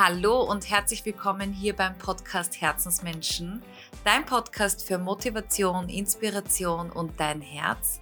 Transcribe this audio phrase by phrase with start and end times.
[0.00, 3.60] Hallo und herzlich willkommen hier beim Podcast Herzensmenschen,
[4.04, 8.00] dein Podcast für Motivation, Inspiration und dein Herz.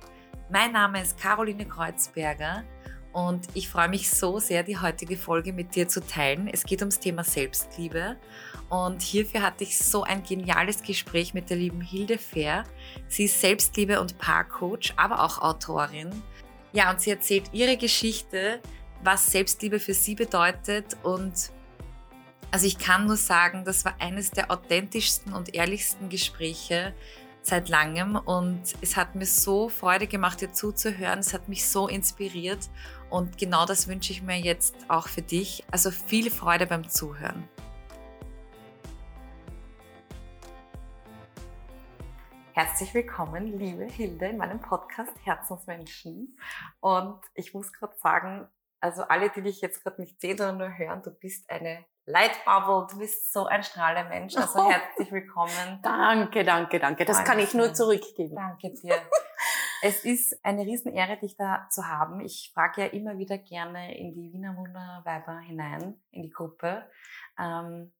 [0.51, 2.65] Mein Name ist Caroline Kreuzberger
[3.15, 6.49] und ich freue mich so sehr, die heutige Folge mit dir zu teilen.
[6.53, 8.17] Es geht ums Thema Selbstliebe
[8.69, 12.65] und hierfür hatte ich so ein geniales Gespräch mit der lieben Hilde Fair.
[13.09, 16.11] Sie ist Selbstliebe- und Paarcoach, aber auch Autorin.
[16.75, 18.61] Ja, und sie erzählt ihre Geschichte,
[19.03, 21.56] was Selbstliebe für sie bedeutet und
[22.51, 26.95] also ich kann nur sagen, das war eines der authentischsten und ehrlichsten Gespräche
[27.43, 31.21] seit langem und es hat mir so Freude gemacht, dir zuzuhören.
[31.21, 32.69] Es hat mich so inspiriert
[33.11, 35.65] und genau das wünsche ich mir jetzt auch für dich.
[35.71, 37.49] Also viel Freude beim Zuhören.
[42.53, 46.39] Herzlich willkommen, liebe Hilde, in meinem Podcast Herzensmenschen.
[46.81, 48.49] Und ich muss gerade sagen,
[48.81, 52.87] also alle, die dich jetzt gerade nicht sehen, sondern nur hören, du bist eine Lightbubble,
[52.89, 54.37] du bist so ein strahlender Mensch.
[54.37, 55.81] Also herzlich willkommen.
[55.83, 57.05] Danke, danke, danke.
[57.05, 57.31] Das danke.
[57.31, 58.37] kann ich nur zurückgeben.
[58.37, 58.95] Danke dir.
[59.83, 62.21] es ist eine Riesenehre, dich da zu haben.
[62.21, 66.89] Ich frage ja immer wieder gerne in die Wiener Wunderweiber hinein, in die Gruppe,
[67.41, 67.93] ähm,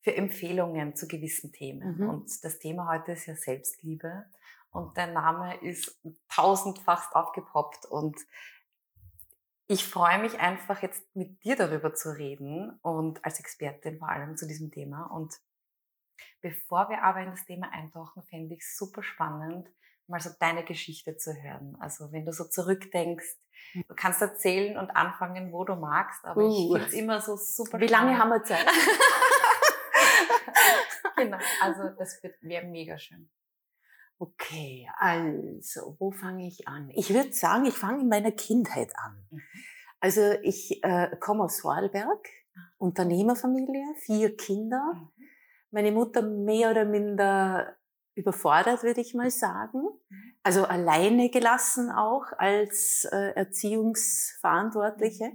[0.00, 1.98] für Empfehlungen zu gewissen Themen.
[1.98, 2.08] Mhm.
[2.08, 4.24] Und das Thema heute ist ja Selbstliebe.
[4.70, 6.00] Und dein Name ist
[6.34, 7.84] tausendfach aufgepoppt.
[7.86, 8.16] Und
[9.66, 14.36] ich freue mich einfach jetzt mit dir darüber zu reden und als Expertin vor allem
[14.36, 15.06] zu diesem Thema.
[15.06, 15.34] Und
[16.42, 19.66] bevor wir aber in das Thema eintauchen, fände ich es super spannend,
[20.06, 21.78] mal so deine Geschichte zu hören.
[21.80, 23.38] Also wenn du so zurückdenkst,
[23.72, 23.84] hm.
[23.88, 26.50] du kannst erzählen und anfangen, wo du magst, aber uh.
[26.50, 28.66] ich finde es immer so super Wie lange haben wir Zeit?
[31.16, 33.30] genau, also das wäre mega schön.
[34.18, 36.90] Okay, also, wo fange ich an?
[36.94, 39.26] Ich würde sagen, ich fange in meiner Kindheit an.
[39.30, 39.42] Mhm.
[40.00, 42.60] Also ich äh, komme aus Vorarlberg, ah.
[42.78, 44.92] Unternehmerfamilie, vier Kinder.
[44.94, 45.08] Mhm.
[45.70, 47.74] Meine Mutter mehr oder minder
[48.14, 49.80] überfordert, würde ich mal sagen.
[50.08, 50.34] Mhm.
[50.42, 55.32] Also alleine gelassen auch als äh, Erziehungsverantwortliche.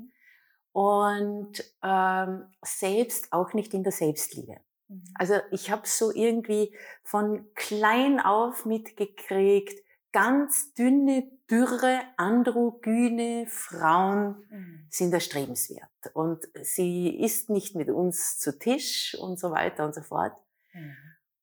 [0.71, 4.61] Und ähm, selbst auch nicht in der Selbstliebe.
[4.89, 5.03] Mhm.
[5.13, 9.79] Also ich habe so irgendwie von klein auf mitgekriegt,
[10.11, 14.87] ganz dünne, dürre, androgyne Frauen mhm.
[14.89, 15.89] sind erstrebenswert.
[16.13, 20.33] Und sie isst nicht mit uns zu Tisch und so weiter und so fort.
[20.73, 20.95] Mhm.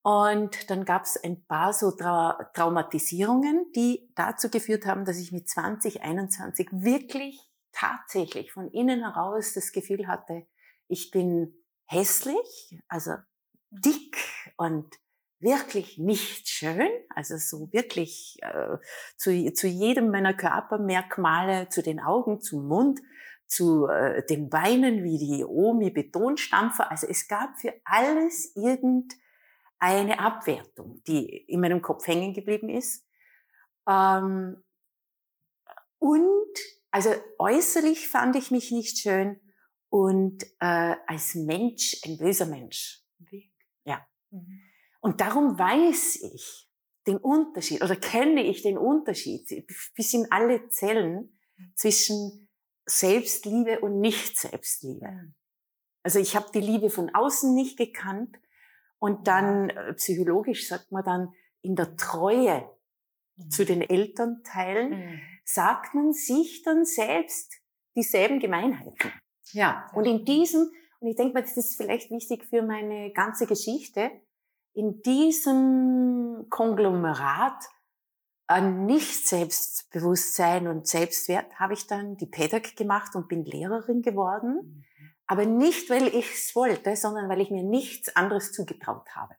[0.03, 5.33] Und dann gab es ein paar so Tra Traumatisierungen, die dazu geführt haben, dass ich
[5.33, 7.41] mit 20, 21 wirklich
[7.73, 10.47] tatsächlich von innen heraus das Gefühl hatte,
[10.87, 11.53] ich bin
[11.87, 13.15] hässlich, also
[13.71, 14.17] dick
[14.57, 14.87] und
[15.39, 18.79] wirklich nicht schön, also so wirklich äh,
[19.17, 23.01] zu, zu jedem meiner Körpermerkmale, zu den Augen, zum Mund,
[23.47, 26.91] zu äh, den Beinen wie die Omi Betonstampfer.
[26.91, 33.07] Also es gab für alles irgendeine Abwertung, die in meinem Kopf hängen geblieben ist.
[33.89, 34.63] Ähm,
[35.99, 36.59] und
[36.91, 39.41] also äußerlich fand ich mich nicht schön
[39.91, 43.06] und äh, als Mensch ein böser Mensch.
[44.31, 44.61] Mhm.
[45.01, 46.69] Und darum weiß ich
[47.07, 51.39] den Unterschied oder kenne ich den Unterschied bis in alle Zellen
[51.75, 52.49] zwischen
[52.87, 55.33] Selbstliebe und Nicht-Selbstliebe.
[56.03, 58.37] Also ich habe die Liebe von außen nicht gekannt
[58.99, 61.33] und dann äh, psychologisch sagt man dann
[61.63, 62.71] in der Treue
[63.37, 63.51] mhm.
[63.51, 65.21] zu den Elternteilen mhm.
[65.45, 67.55] sagt man sich dann selbst
[67.97, 69.13] dieselben Gemeinheiten.
[69.53, 70.71] Ja, und in diesem
[71.07, 74.11] und ich denke mal, das ist vielleicht wichtig für meine ganze Geschichte.
[74.73, 77.63] In diesem Konglomerat
[78.49, 84.55] an Nicht-Selbstbewusstsein und Selbstwert habe ich dann die Pädagogik gemacht und bin Lehrerin geworden.
[84.55, 84.85] Mhm.
[85.29, 89.37] Aber nicht, weil ich es wollte, sondern weil ich mir nichts anderes zugetraut habe.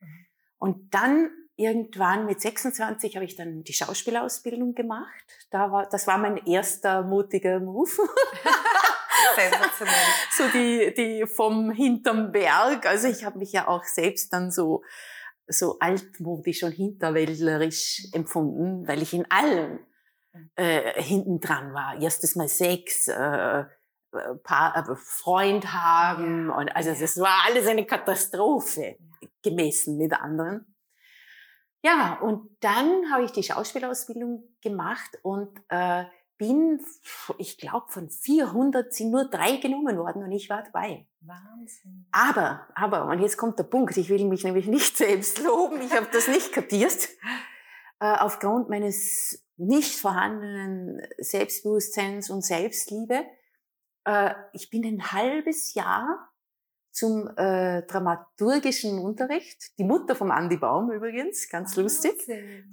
[0.00, 0.26] Mhm.
[0.58, 5.46] Und dann irgendwann mit 26 habe ich dann die Schauspielausbildung gemacht.
[5.50, 7.92] Da war, das war mein erster mutiger Move.
[9.36, 9.94] Sensationell.
[10.36, 12.86] so die, die vom hinterm Berg.
[12.86, 14.82] Also ich habe mich ja auch selbst dann so,
[15.46, 19.80] so altmodisch und hinterwäldlerisch empfunden, weil ich in allem
[20.56, 22.00] äh, hinten dran war.
[22.00, 23.64] Erstes Mal Sex, äh,
[24.42, 28.96] Paar, äh, Freund haben und also es war alles eine Katastrophe
[29.42, 30.74] gemessen mit anderen.
[31.82, 36.04] Ja, und dann habe ich die Schauspielausbildung gemacht und äh,
[36.46, 36.80] bin,
[37.38, 41.06] ich glaube, von 400 sind nur drei genommen worden und ich war dabei.
[41.20, 42.06] Wahnsinn.
[42.12, 45.94] Aber, aber, und jetzt kommt der Punkt, ich will mich nämlich nicht selbst loben, ich
[45.94, 47.08] habe das nicht kapiert.
[48.00, 53.24] Äh, aufgrund meines nicht vorhandenen Selbstbewusstseins und Selbstliebe.
[54.04, 56.30] Äh, ich bin ein halbes Jahr
[56.90, 59.78] zum äh, dramaturgischen Unterricht.
[59.78, 62.14] Die Mutter vom Andy Baum übrigens, ganz lustig,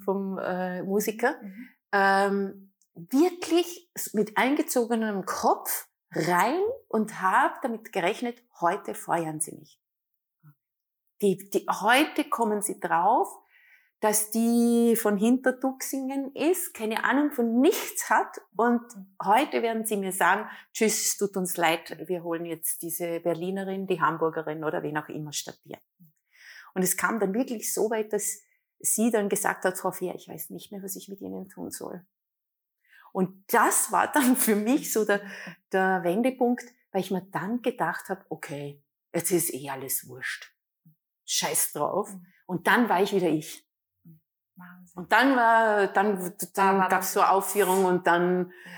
[0.04, 1.36] vom äh, Musiker.
[1.42, 1.70] Mhm.
[1.94, 9.80] Ähm, wirklich mit eingezogenem Kopf rein und habe damit gerechnet, heute feuern sie mich.
[11.22, 13.28] Die, die, heute kommen sie drauf,
[14.02, 18.82] dass die von Hintertuxingen ist, keine Ahnung von nichts hat und
[19.24, 24.02] heute werden sie mir sagen, tschüss, tut uns leid, wir holen jetzt diese Berlinerin, die
[24.02, 25.78] Hamburgerin oder wen auch immer statt dir.
[26.74, 28.42] Und es kam dann wirklich so weit, dass
[28.80, 31.70] sie dann gesagt hat, Frau Fehr, ich weiß nicht mehr, was ich mit Ihnen tun
[31.70, 32.04] soll.
[33.14, 35.22] Und das war dann für mich so der,
[35.72, 40.54] der Wendepunkt, weil ich mir dann gedacht habe, okay, jetzt ist eh alles wurscht.
[41.26, 42.12] Scheiß drauf.
[42.14, 42.26] Mhm.
[42.46, 43.66] Und dann war ich wieder ich.
[44.56, 45.02] Wahnsinn.
[45.02, 48.72] Und dann war, dann, dann da gab es so Aufführung und dann ja.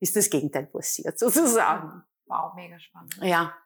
[0.00, 2.02] ist das Gegenteil passiert, sozusagen.
[2.26, 3.16] Wow, mega spannend.
[3.22, 3.56] Ja.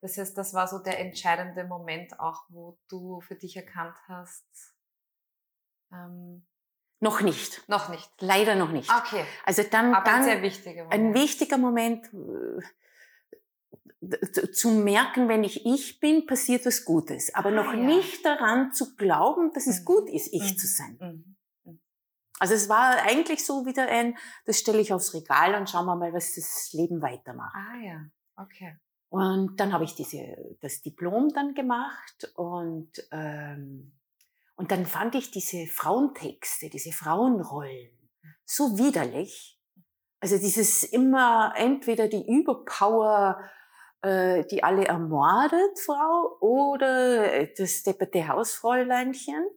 [0.00, 4.74] Das heißt, das war so der entscheidende Moment auch, wo du für dich erkannt hast,
[5.92, 6.46] ähm,
[7.00, 7.66] noch nicht.
[7.66, 8.10] Noch nicht.
[8.20, 8.90] Leider noch nicht.
[8.90, 9.24] Okay.
[9.44, 10.92] Also dann, Aber dann ein sehr wichtiger Moment.
[10.92, 12.10] Ein wichtiger Moment
[14.52, 17.34] zu merken, wenn ich ich bin, passiert was Gutes.
[17.34, 17.80] Aber ah, noch ja.
[17.80, 19.84] nicht daran zu glauben, dass es mhm.
[19.84, 20.58] gut ist, ich mhm.
[20.58, 20.98] zu sein.
[21.00, 21.36] Mhm.
[21.64, 21.80] mhm.
[22.38, 25.96] Also es war eigentlich so wieder ein, das stelle ich aufs Regal und schauen wir
[25.96, 27.54] mal, was das Leben weitermacht.
[27.54, 28.06] Ah ja,
[28.36, 28.78] okay.
[29.10, 33.92] Und dann habe ich diese, das Diplom dann gemacht und ähm,
[34.60, 37.88] und dann fand ich diese Frauentexte, diese Frauenrollen
[38.44, 39.58] so widerlich.
[40.20, 43.40] Also dieses immer entweder die Überpower,
[44.02, 49.48] äh, die alle ermordet, Frau, oder das depperte Hausfräuleinchen.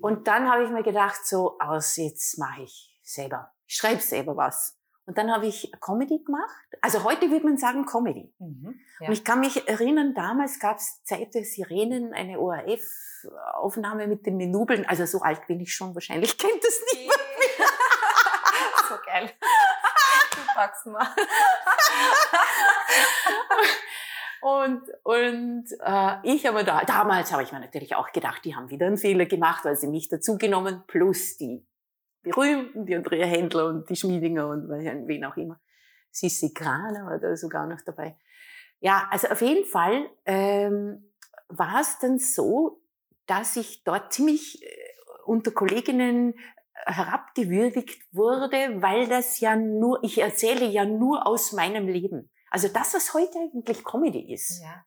[0.00, 3.52] Und dann habe ich mir gedacht, so aus, jetzt mache ich selber.
[3.68, 4.76] Ich schreibe selber was.
[5.06, 6.66] Und dann habe ich Comedy gemacht.
[6.80, 8.34] Also heute würde man sagen Comedy.
[8.40, 9.06] Mhm, ja.
[9.06, 14.36] Und ich kann mich erinnern, damals gab es Zeit der Sirenen, eine ORF-Aufnahme mit den
[14.36, 14.84] Menubeln.
[14.84, 17.68] Also so alt bin ich schon, wahrscheinlich kennt das niemand mehr.
[18.88, 19.30] so geil.
[20.32, 21.06] Du packst mal.
[24.40, 28.70] Und, und äh, ich aber da, damals habe ich mir natürlich auch gedacht, die haben
[28.70, 31.66] wieder einen Fehler gemacht, weil sie mich dazugenommen, plus die
[32.30, 35.60] berühmten, die Andrea Händler und die Schmiedinger und wen auch immer.
[36.10, 38.16] Sissi Kraner war da sogar noch dabei.
[38.80, 41.12] Ja, also auf jeden Fall ähm,
[41.48, 42.82] war es dann so,
[43.26, 44.66] dass ich dort ziemlich äh,
[45.24, 51.88] unter Kolleginnen äh, herabgewürdigt wurde, weil das ja nur, ich erzähle ja nur aus meinem
[51.88, 52.30] Leben.
[52.50, 54.62] Also das, was heute eigentlich Comedy ist.
[54.62, 54.84] Ja.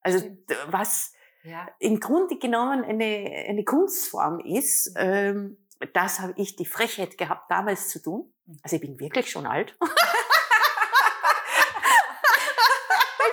[0.00, 0.26] Also
[0.68, 1.12] was
[1.44, 1.68] ja.
[1.78, 5.61] im Grunde genommen eine, eine Kunstform ist, ähm,
[5.92, 8.32] das habe ich die Frechheit gehabt, damals zu tun.
[8.46, 8.58] Mhm.
[8.62, 9.76] Also ich bin wirklich schon alt.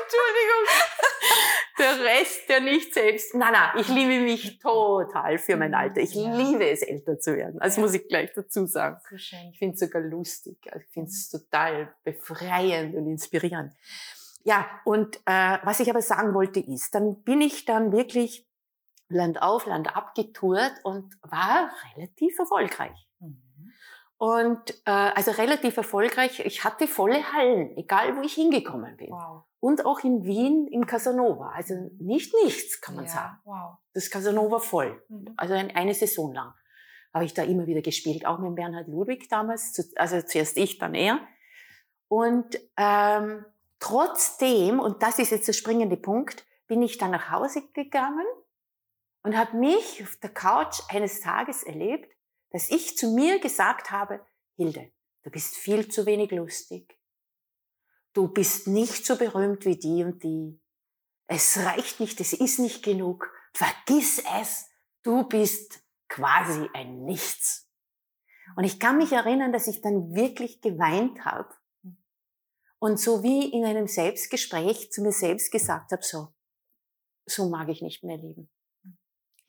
[0.02, 0.66] Entschuldigung.
[1.78, 3.34] Der Rest, der nicht selbst.
[3.36, 6.02] Nein, nein, ich liebe mich total für mein Alter.
[6.02, 6.36] Ich ja.
[6.36, 7.60] liebe es, älter zu werden.
[7.62, 9.00] Das muss ich gleich dazu sagen.
[9.10, 10.58] So ich finde es sogar lustig.
[10.72, 13.74] Also ich finde es total befreiend und inspirierend.
[14.44, 18.49] Ja, und äh, was ich aber sagen wollte ist, dann bin ich dann wirklich
[19.10, 23.08] Land auf, Land ab getourt und war relativ erfolgreich.
[23.20, 23.42] Mhm.
[24.18, 26.40] Und äh, also relativ erfolgreich.
[26.42, 29.10] Ich hatte volle Hallen, egal wo ich hingekommen bin.
[29.10, 29.44] Wow.
[29.60, 31.52] Und auch in Wien im Casanova.
[31.56, 33.38] Also nicht nichts, kann man ja, sagen.
[33.46, 33.78] Wow.
[33.94, 35.02] Das Casanova voll.
[35.10, 35.34] Mhm.
[35.38, 36.54] Also ein, eine Saison lang
[37.14, 39.94] habe ich da immer wieder gespielt, auch mit Bernhard Ludwig damals.
[39.96, 41.20] Also zuerst ich, dann er.
[42.08, 43.46] Und ähm,
[43.80, 48.26] trotzdem, und das ist jetzt der springende Punkt, bin ich dann nach Hause gegangen
[49.24, 52.14] und habe mich auf der Couch eines Tages erlebt,
[52.52, 54.92] dass ich zu mir gesagt habe, Hilde,
[55.24, 56.98] du bist viel zu wenig lustig.
[58.14, 60.60] Du bist nicht so berühmt wie die und die.
[61.28, 63.32] Es reicht nicht, es ist nicht genug.
[63.54, 64.68] Vergiss es.
[65.04, 67.70] Du bist quasi ein Nichts.
[68.56, 71.54] Und ich kann mich erinnern, dass ich dann wirklich geweint habe
[72.80, 76.34] und so wie in einem Selbstgespräch zu mir selbst gesagt habe, so,
[77.26, 78.50] so mag ich nicht mehr leben.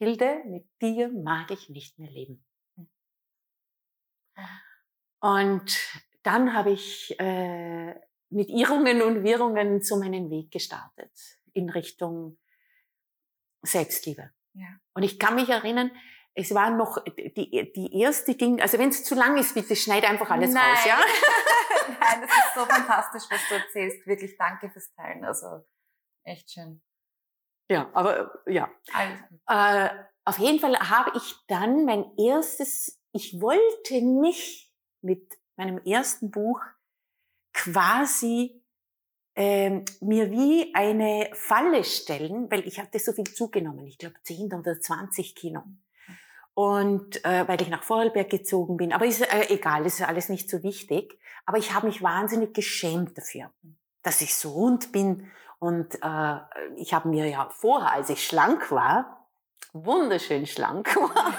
[0.01, 2.43] Hilde, mit dir mag ich nicht mehr leben.
[5.21, 5.79] Und
[6.23, 7.95] dann habe ich äh,
[8.31, 11.13] mit Irrungen und Wirrungen so meinen Weg gestartet
[11.53, 12.39] in Richtung
[13.61, 14.31] Selbstliebe.
[14.55, 14.69] Ja.
[14.95, 15.91] Und ich kann mich erinnern,
[16.33, 20.05] es war noch die, die erste Ding, also wenn es zu lang ist, bitte schneid
[20.05, 20.65] einfach alles Nein.
[20.65, 20.99] raus, ja?
[21.89, 24.07] Nein, das ist so fantastisch, was du erzählst.
[24.07, 25.27] Wirklich danke fürs Teilen.
[25.27, 25.67] Also
[26.25, 26.81] echt schön.
[27.71, 28.69] Ja, aber ja.
[29.47, 29.91] Äh,
[30.25, 34.73] auf jeden Fall habe ich dann mein erstes, ich wollte mich
[35.03, 36.61] mit meinem ersten Buch
[37.53, 38.61] quasi
[39.37, 44.53] ähm, mir wie eine Falle stellen, weil ich hatte so viel zugenommen, ich glaube 10
[44.53, 45.63] oder 20 Kilo.
[46.55, 48.93] Und äh, weil ich nach Vorarlberg gezogen bin.
[48.93, 51.17] Aber ist äh, egal, ist alles nicht so wichtig.
[51.47, 53.53] Aber ich habe mich wahnsinnig geschämt dafür,
[54.03, 55.31] dass ich so rund bin.
[55.61, 56.37] Und äh,
[56.77, 59.29] ich habe mir ja vorher, als ich schlank war,
[59.73, 61.35] wunderschön schlank war,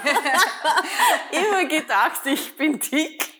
[1.32, 3.34] immer gedacht, ich bin dick.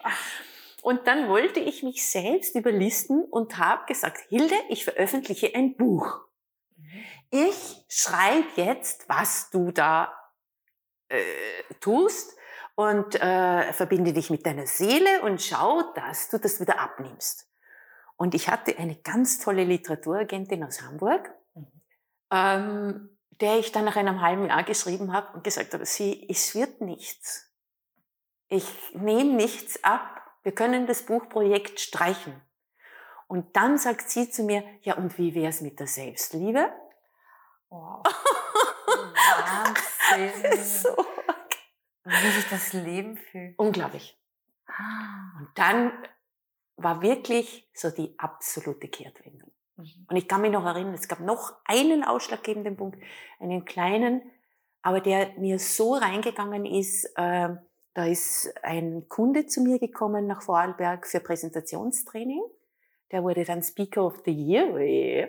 [0.83, 6.19] Und dann wollte ich mich selbst überlisten und habe gesagt, Hilde, ich veröffentliche ein Buch.
[7.31, 10.13] Ich schreibe jetzt, was du da
[11.09, 11.23] äh,
[11.81, 12.37] tust
[12.75, 17.52] und äh, verbinde dich mit deiner Seele und schau, dass du das wieder abnimmst.
[18.23, 21.67] Und ich hatte eine ganz tolle Literaturagentin aus Hamburg, mhm.
[22.31, 26.55] ähm, der ich dann nach einem halben Jahr geschrieben habe und gesagt habe, sie, es
[26.55, 27.53] wird nichts.
[28.49, 32.41] Ich nehme nichts ab wir können das Buchprojekt streichen.
[33.29, 36.71] Und dann sagt sie zu mir, ja, und wie wäre es mit der Selbstliebe?
[37.71, 38.03] Wow.
[40.11, 40.65] Wahnsinn.
[40.65, 41.07] so.
[42.05, 43.59] Wie sich das Leben fühlt.
[43.59, 44.21] Unglaublich.
[44.67, 45.39] Ah.
[45.39, 45.93] Und dann
[46.77, 49.51] war wirklich so die absolute Kehrtwendung.
[49.77, 50.07] Mhm.
[50.09, 52.99] Und ich kann mich noch erinnern, es gab noch einen ausschlaggebenden Punkt,
[53.41, 54.23] einen kleinen,
[54.83, 57.51] aber der mir so reingegangen ist, äh,
[57.95, 62.43] da ist ein Kunde zu mir gekommen nach Vorarlberg für Präsentationstraining.
[63.11, 65.29] Der wurde dann Speaker of the Year.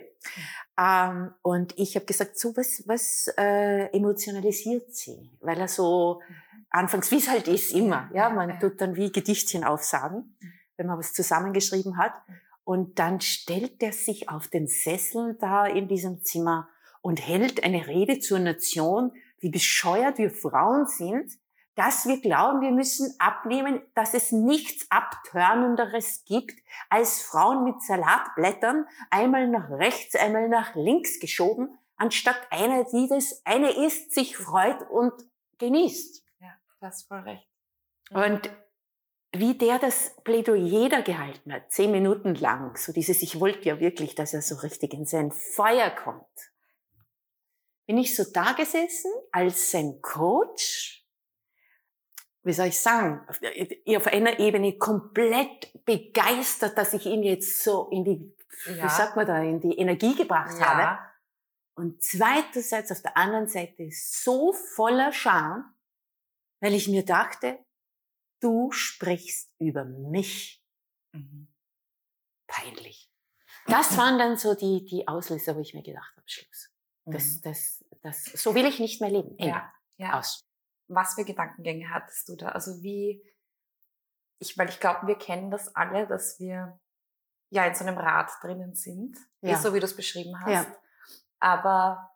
[0.78, 5.30] Ähm, und ich habe gesagt, so was, was äh, emotionalisiert sie?
[5.40, 6.64] Weil er so mhm.
[6.70, 8.10] anfangs, wie es halt ist, immer.
[8.14, 10.52] Ja, man tut dann wie Gedichtchen aufsagen, mhm.
[10.76, 12.12] Wenn man was zusammengeschrieben hat.
[12.28, 12.34] Mhm.
[12.64, 16.68] Und dann stellt er sich auf den Sessel da in diesem Zimmer
[17.02, 21.30] und hält eine Rede zur Nation, wie bescheuert wir Frauen sind,
[21.74, 26.54] dass wir glauben, wir müssen abnehmen, dass es nichts Abtörnenderes gibt,
[26.88, 33.42] als Frauen mit Salatblättern einmal nach rechts, einmal nach links geschoben, anstatt einer, die das
[33.44, 35.12] eine isst, sich freut und
[35.58, 36.24] genießt.
[36.40, 37.46] Ja, das ist voll recht.
[38.10, 38.50] Und
[39.38, 43.80] wie der das Plädoyer da gehalten hat, zehn Minuten lang, so dieses, ich wollte ja
[43.80, 46.52] wirklich, dass er so richtig in sein Feuer kommt,
[47.86, 51.04] bin ich so da gesessen als sein Coach
[52.44, 53.26] wie soll ich sagen,
[53.96, 58.36] auf einer Ebene komplett begeistert, dass ich ihn jetzt so in die,
[58.66, 58.84] ja.
[58.84, 60.66] wie sagt man da, in die Energie gebracht ja.
[60.66, 60.98] habe.
[61.74, 65.74] Und zweiterseits auf der anderen Seite so voller Scham,
[66.60, 67.58] weil ich mir dachte,
[68.40, 70.62] du sprichst über mich.
[71.12, 71.48] Mhm.
[72.46, 73.10] Peinlich.
[73.66, 76.70] Das waren dann so die, die Auslöser, wo ich mir gedacht habe, Schluss.
[77.06, 77.40] Das, mhm.
[77.42, 79.36] das, das, so will ich nicht mehr leben.
[79.38, 80.18] Ja, ja.
[80.18, 80.44] Aus
[80.88, 82.48] was für Gedankengänge hattest du da?
[82.48, 83.22] Also wie,
[84.38, 86.78] ich, weil ich glaube, wir kennen das alle, dass wir
[87.50, 89.56] ja in so einem Rad drinnen sind, ja.
[89.58, 90.50] so wie du es beschrieben hast.
[90.50, 90.76] Ja.
[91.38, 92.10] Aber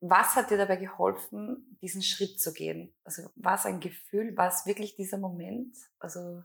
[0.00, 2.94] was hat dir dabei geholfen, diesen Schritt zu gehen?
[3.04, 5.76] Also war es ein Gefühl, war es wirklich dieser Moment?
[5.98, 6.42] Also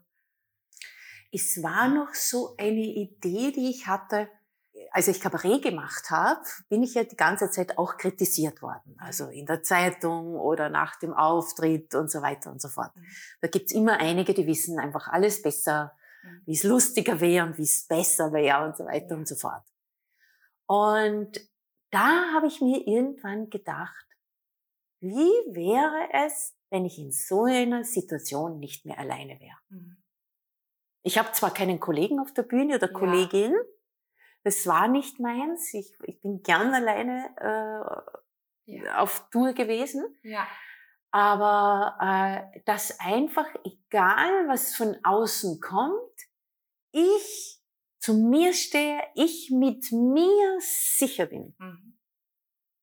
[1.31, 4.29] es war noch so eine Idee, die ich hatte,
[4.91, 8.95] als ich Kabarett gemacht habe, bin ich ja die ganze Zeit auch kritisiert worden.
[8.98, 12.95] Also in der Zeitung oder nach dem Auftritt und so weiter und so fort.
[12.95, 13.05] Mhm.
[13.41, 15.93] Da gibt's immer einige, die wissen einfach alles besser,
[16.24, 16.41] mhm.
[16.45, 19.63] wie es lustiger wäre und wie es besser wäre und so weiter und so fort.
[20.65, 21.39] Und
[21.91, 24.05] da habe ich mir irgendwann gedacht,
[25.00, 29.58] wie wäre es, wenn ich in so einer Situation nicht mehr alleine wäre?
[29.69, 29.98] Mhm.
[31.03, 33.63] Ich habe zwar keinen Kollegen auf der Bühne oder Kollegin, ja
[34.43, 35.74] das war nicht meins.
[35.74, 37.29] Ich, ich bin gern alleine
[38.65, 38.98] äh, ja.
[39.00, 40.03] auf Tour gewesen.
[40.24, 40.48] Ja.
[41.12, 45.98] Aber äh, das einfach, egal was von außen kommt,
[46.91, 47.59] ich
[48.00, 51.56] zu mir stehe, ich mit mir sicher bin.
[51.60, 52.00] Mhm.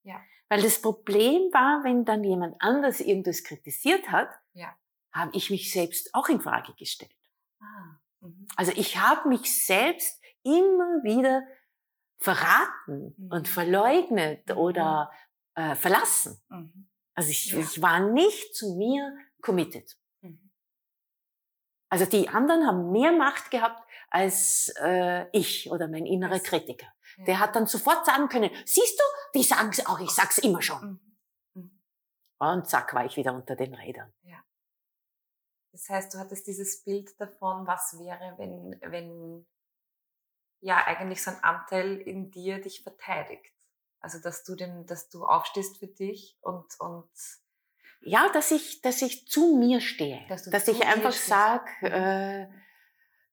[0.02, 0.22] Ja.
[0.48, 4.76] Weil das Problem war, wenn dann jemand anders irgendwas kritisiert hat, ja.
[5.12, 7.10] habe ich mich selbst auch in Frage gestellt.
[7.60, 7.98] Ah.
[8.20, 8.46] Mhm.
[8.56, 11.42] Also ich habe mich selbst immer wieder
[12.18, 13.32] verraten mhm.
[13.32, 14.56] und verleugnet mhm.
[14.56, 15.10] oder
[15.54, 16.40] äh, verlassen.
[16.48, 16.88] Mhm.
[17.14, 17.58] Also ich, ja.
[17.58, 19.96] ich war nicht zu mir committed.
[20.20, 20.52] Mhm.
[21.88, 23.85] Also die anderen haben mehr Macht gehabt
[24.16, 26.86] als äh, ich oder mein innerer Kritiker.
[27.18, 27.24] Ja.
[27.24, 30.62] Der hat dann sofort sagen können, siehst du, die sagen es auch, ich sag's immer
[30.62, 31.00] schon.
[31.54, 31.62] Mhm.
[31.62, 31.82] Mhm.
[32.38, 34.10] Und zack, war ich wieder unter den Rädern.
[34.22, 34.42] Ja.
[35.72, 39.46] Das heißt, du hattest dieses Bild davon, was wäre, wenn, wenn
[40.60, 43.52] ja eigentlich so ein Anteil in dir dich verteidigt.
[44.00, 47.10] Also dass du den, dass du aufstehst für dich und und
[48.00, 51.86] ja, dass ich, dass ich zu mir stehe, dass, dass ich einfach sage, mhm.
[51.86, 52.48] äh,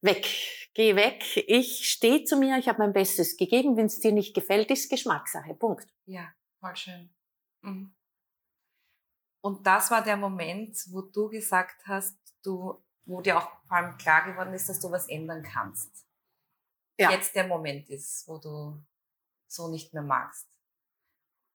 [0.04, 0.28] weg,
[0.74, 1.24] geh weg.
[1.48, 3.78] Ich stehe zu mir, ich habe mein Bestes gegeben.
[3.78, 5.54] Wenn es dir nicht gefällt, ist Geschmackssache.
[5.56, 5.88] Punkt.
[6.06, 7.14] Ja, voll schön.
[7.62, 7.96] Mhm.
[9.42, 13.98] Und das war der Moment, wo du gesagt hast, du, wo dir auch vor allem
[13.98, 16.06] klar geworden ist, dass du was ändern kannst.
[16.98, 17.12] Ja.
[17.12, 18.82] Jetzt der Moment ist, wo du
[19.48, 20.48] so nicht mehr magst.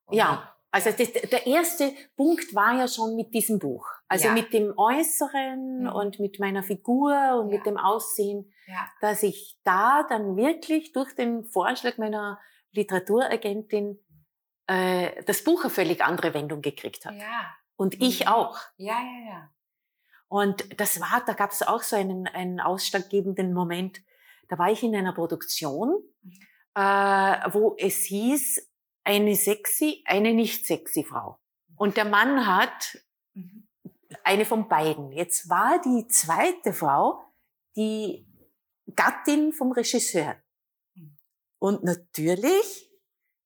[0.04, 3.86] Und ja, also das, der erste Punkt war ja schon mit diesem Buch.
[4.06, 4.34] Also ja.
[4.34, 5.92] mit dem Äußeren mhm.
[5.92, 7.56] und mit meiner Figur und ja.
[7.56, 8.86] mit dem Aussehen, ja.
[9.00, 12.38] dass ich da dann wirklich durch den Vorschlag meiner
[12.72, 13.98] Literaturagentin
[14.66, 17.14] äh, das Buch eine völlig andere Wendung gekriegt hat.
[17.14, 17.54] Ja.
[17.76, 18.28] Und ich mhm.
[18.28, 18.58] auch.
[18.76, 19.50] Ja, ja, ja.
[20.28, 24.02] Und das war, da gab es auch so einen, einen ausschlaggebenden Moment.
[24.48, 26.32] Da war ich in einer Produktion, mhm.
[26.74, 28.67] äh, wo es hieß,
[29.08, 31.38] eine sexy, eine nicht sexy Frau.
[31.76, 33.66] Und der Mann hat mhm.
[34.22, 35.12] eine von beiden.
[35.12, 37.24] Jetzt war die zweite Frau
[37.74, 38.26] die
[38.94, 40.36] Gattin vom Regisseur.
[40.94, 41.16] Mhm.
[41.58, 42.90] Und natürlich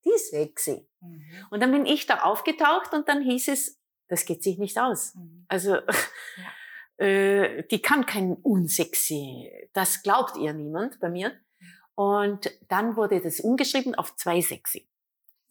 [0.05, 0.89] die sexy.
[1.01, 1.47] Mhm.
[1.51, 3.79] Und dann bin ich da aufgetaucht und dann hieß es,
[4.09, 5.15] das geht sich nicht aus.
[5.15, 5.45] Mhm.
[5.47, 5.77] Also
[6.99, 7.07] ja.
[7.07, 9.49] äh, die kann kein unsexy.
[9.75, 11.39] Das glaubt ihr niemand bei mir.
[11.95, 14.89] Und dann wurde das umgeschrieben auf zwei sexy.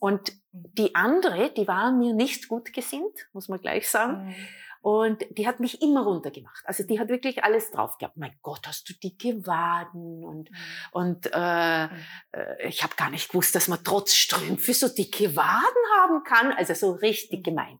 [0.01, 0.74] Und mhm.
[0.74, 4.25] die andere, die war mir nicht gut gesinnt, muss man gleich sagen.
[4.25, 4.36] Mhm.
[4.81, 6.65] Und die hat mich immer runtergemacht.
[6.65, 8.17] Also die hat wirklich alles drauf gehabt.
[8.17, 10.58] Mein Gott, hast du dicke Waden und mhm.
[10.91, 15.84] und äh, äh, ich habe gar nicht gewusst, dass man trotz Strümpfe so dicke Waden
[16.00, 16.51] haben kann.
[16.51, 17.79] Also so richtig gemein.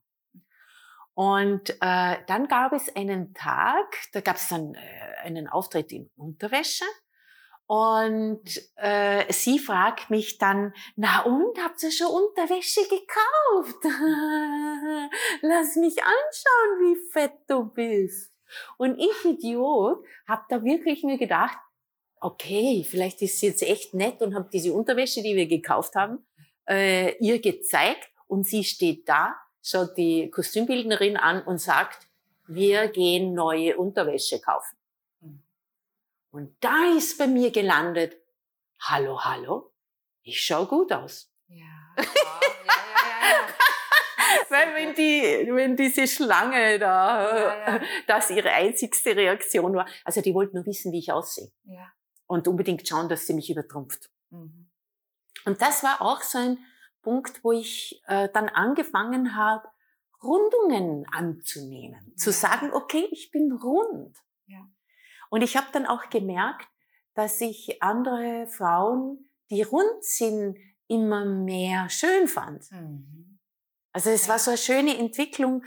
[1.16, 4.80] Und äh, dann gab es einen Tag, da gab es dann äh,
[5.24, 6.86] einen Auftritt in Unterwäsche
[7.72, 8.44] und
[8.76, 13.82] äh, sie fragt mich dann, na und, habt ihr schon Unterwäsche gekauft?
[15.42, 18.34] Lass mich anschauen, wie fett du bist.
[18.76, 21.58] Und ich, Idiot, habe da wirklich mir gedacht,
[22.20, 26.26] okay, vielleicht ist sie jetzt echt nett und habe diese Unterwäsche, die wir gekauft haben,
[26.68, 32.10] äh, ihr gezeigt und sie steht da, schaut die Kostümbildnerin an und sagt,
[32.48, 34.81] wir gehen neue Unterwäsche kaufen.
[36.32, 38.18] Und da ist bei mir gelandet,
[38.80, 39.74] hallo, hallo,
[40.24, 41.32] ich schau gut aus.
[41.48, 41.66] Ja,
[41.98, 42.12] ja, ja,
[42.66, 43.48] ja, ja.
[44.50, 49.88] Weil wenn die, wenn diese Schlange da, das ihre einzigste Reaktion war.
[50.06, 51.52] Also die wollten nur wissen, wie ich aussehe.
[51.64, 51.92] Ja.
[52.28, 54.10] Und unbedingt schauen, dass sie mich übertrumpft.
[54.30, 54.72] Mhm.
[55.46, 56.58] Und das war auch so ein
[57.02, 59.68] Punkt, wo ich äh, dann angefangen habe,
[60.24, 62.16] Rundungen anzunehmen.
[62.16, 64.16] Zu sagen, okay, ich bin rund.
[64.46, 64.70] Ja.
[65.32, 66.68] Und ich habe dann auch gemerkt,
[67.14, 72.70] dass ich andere Frauen, die rund sind, immer mehr schön fand.
[72.70, 73.40] Mhm.
[73.94, 75.64] Also es war so eine schöne Entwicklung,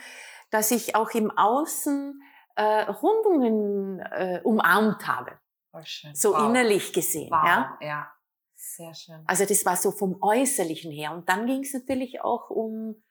[0.50, 2.22] dass ich auch im Außen
[2.56, 5.38] äh, Rundungen äh, umarmt habe.
[5.72, 5.80] Oh,
[6.12, 6.48] so wow.
[6.48, 7.30] innerlich gesehen.
[7.30, 7.44] Wow.
[7.46, 7.78] Ja?
[7.80, 8.12] ja,
[8.54, 9.24] sehr schön.
[9.26, 11.12] Also das war so vom Äußerlichen her.
[11.12, 13.02] Und dann ging es natürlich auch um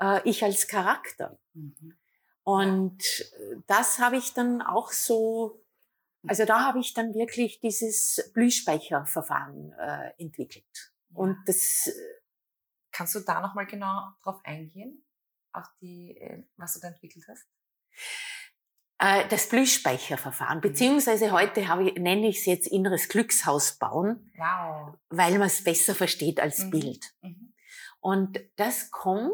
[0.00, 1.36] äh, ich als Charakter.
[1.52, 1.98] Mhm.
[2.44, 3.02] Und
[3.66, 5.65] das habe ich dann auch so
[6.28, 10.92] also da habe ich dann wirklich dieses Blühspeicherverfahren äh, entwickelt.
[11.10, 11.16] Ja.
[11.16, 11.90] Und das.
[12.92, 15.04] Kannst du da nochmal genau drauf eingehen,
[15.52, 17.46] auf die, äh, was du da entwickelt hast?
[18.98, 20.62] Äh, das Blühspeicherverfahren, mhm.
[20.62, 24.94] beziehungsweise heute habe ich, nenne ich es jetzt inneres Glückshaus bauen, wow.
[25.10, 26.70] weil man es besser versteht als mhm.
[26.70, 27.14] Bild.
[27.20, 27.52] Mhm.
[28.00, 29.32] Und das kommt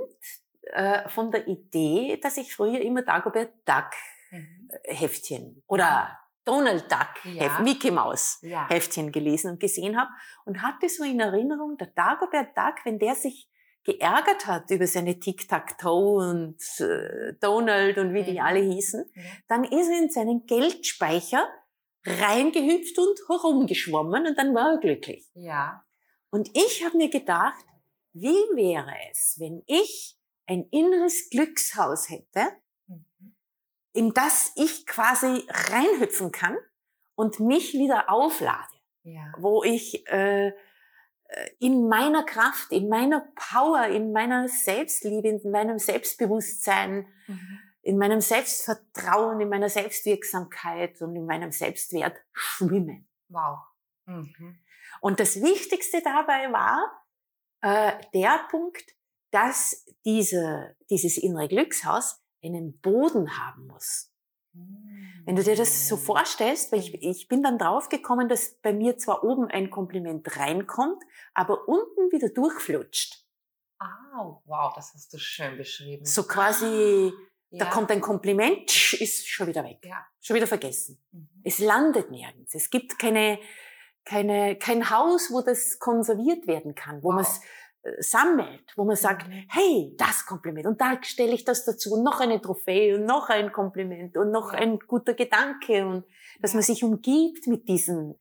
[0.63, 3.91] äh, von der Idee, dass ich früher immer Dagobert Duck
[4.31, 4.69] mhm.
[4.85, 7.61] Heftchen oder Donald Duck, ja.
[7.61, 8.69] Mickey Mouse ja.
[8.69, 10.11] Heftchen gelesen und gesehen habe
[10.45, 13.49] und hatte so in Erinnerung, der Dagobert Duck, wenn der sich
[13.85, 19.05] geärgert hat über seine Tic-Tac-Toe und äh, Donald und wie die alle hießen,
[19.49, 21.49] dann ist er in seinen Geldspeicher
[22.05, 25.29] reingehüpft und herumgeschwommen und dann war er glücklich.
[25.35, 25.85] Ja.
[26.31, 27.65] Und ich habe mir gedacht,
[28.13, 32.49] wie wäre es, wenn ich ein inneres Glückshaus hätte,
[33.93, 36.57] in das ich quasi reinhüpfen kann
[37.15, 38.73] und mich wieder auflade.
[39.05, 39.33] Ja.
[39.37, 40.53] Wo ich äh,
[41.33, 47.59] äh, in meiner Kraft, in meiner Power, in meiner Selbstliebe, in meinem Selbstbewusstsein, mhm.
[47.83, 53.05] in meinem Selbstvertrauen, in meiner Selbstwirksamkeit und in meinem Selbstwert schwimme.
[53.29, 53.59] Wow.
[54.07, 54.59] Mhm.
[55.01, 57.03] Und das Wichtigste dabei war
[57.63, 58.95] äh, der Punkt,
[59.31, 64.11] dass diese, dieses innere Glückshaus einen Boden haben muss.
[65.25, 66.03] Wenn du dir das so hm.
[66.03, 71.03] vorstellst, weil ich, ich bin dann draufgekommen, dass bei mir zwar oben ein Kompliment reinkommt,
[71.33, 73.25] aber unten wieder durchflutscht.
[73.79, 76.05] Ah, wow, das hast du schön beschrieben.
[76.05, 77.13] So quasi
[77.53, 79.79] Da kommt ein Kompliment, ist schon wieder weg.
[79.83, 80.07] Ja.
[80.21, 81.03] Schon wieder vergessen.
[81.13, 81.29] Mhm.
[81.45, 82.55] Es landet nirgends.
[82.55, 83.39] Es gibt keine,
[84.05, 87.15] keine, kein Haus, wo das konserviert werden kann, wo Wow.
[87.17, 87.41] man es
[87.99, 89.45] sammelt, wo man sagt, Mhm.
[89.49, 93.29] hey, das Kompliment und da stelle ich das dazu und noch eine Trophäe und noch
[93.29, 94.61] ein Kompliment und noch Ja.
[94.61, 96.05] ein guter Gedanke und
[96.41, 96.57] dass Ja.
[96.59, 98.19] man sich umgibt mit diesen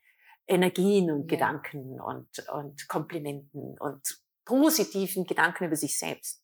[0.47, 1.37] Energien und Ja.
[1.37, 6.43] Gedanken und, und Komplimenten und positiven Gedanken über sich selbst.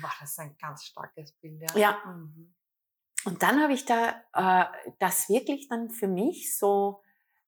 [0.00, 1.60] Wow, das ist ein ganz starkes Bild.
[1.74, 1.78] Ja.
[1.78, 2.02] Ja.
[2.06, 2.54] Mhm.
[3.26, 7.02] Und dann habe ich da äh, das wirklich dann für mich so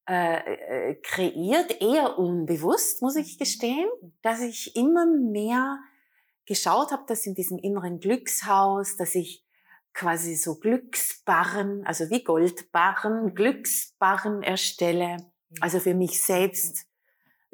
[0.09, 3.39] äh, äh, kreiert, eher unbewusst, muss ich Mhm.
[3.39, 3.89] gestehen,
[4.23, 5.79] dass ich immer mehr
[6.47, 9.45] geschaut habe, dass in diesem inneren Glückshaus, dass ich
[9.93, 15.17] quasi so Glücksbarren, also wie Goldbarren, Glücksbarren erstelle,
[15.61, 16.87] also für mich selbst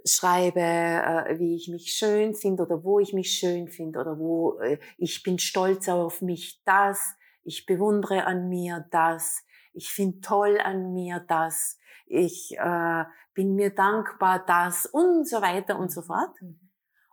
[0.04, 4.58] schreibe, äh, wie ich mich schön finde oder wo ich mich schön finde oder wo
[4.58, 10.60] äh, ich bin stolz auf mich, das, ich bewundere an mir das, ich finde toll
[10.60, 11.78] an mir das,
[12.12, 16.40] ich äh, bin mir dankbar das und so weiter und so fort.
[16.40, 16.70] Mhm.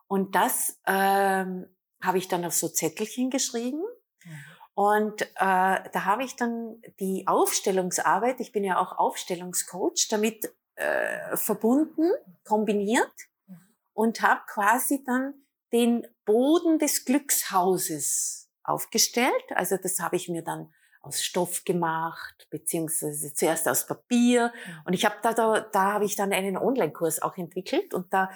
[0.08, 1.66] Und das ähm,
[2.04, 3.82] habe ich dann auf so Zettelchen geschrieben.
[4.24, 4.32] Mhm.
[4.74, 11.36] Und äh, da habe ich dann die Aufstellungsarbeit, ich bin ja auch Aufstellungscoach, damit äh,
[11.36, 12.12] verbunden,
[12.46, 13.14] kombiniert
[13.48, 13.58] Mhm.
[13.94, 15.34] und habe quasi dann
[15.72, 19.46] den Boden des Glückshauses aufgestellt.
[19.56, 24.52] Also das habe ich mir dann aus Stoff gemacht, beziehungsweise zuerst aus Papier.
[24.54, 24.82] Mhm.
[24.86, 28.30] Und ich habe da, da, da habe ich dann einen Online-Kurs auch entwickelt und da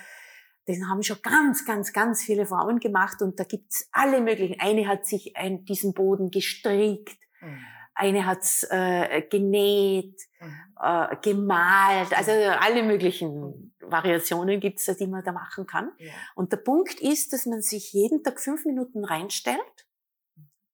[0.67, 4.60] den haben schon ganz, ganz, ganz viele Frauen gemacht und da gibt's alle möglichen.
[4.60, 7.58] Eine hat sich ein, diesen Boden gestrickt, Mhm.
[7.95, 10.56] eine hat's äh, genäht, Mhm.
[10.82, 15.91] äh, gemalt, also alle möglichen Variationen gibt's da, die man da machen kann.
[15.97, 16.13] Ja.
[16.36, 19.60] Und der Punkt ist, dass man sich jeden Tag fünf Minuten reinstellt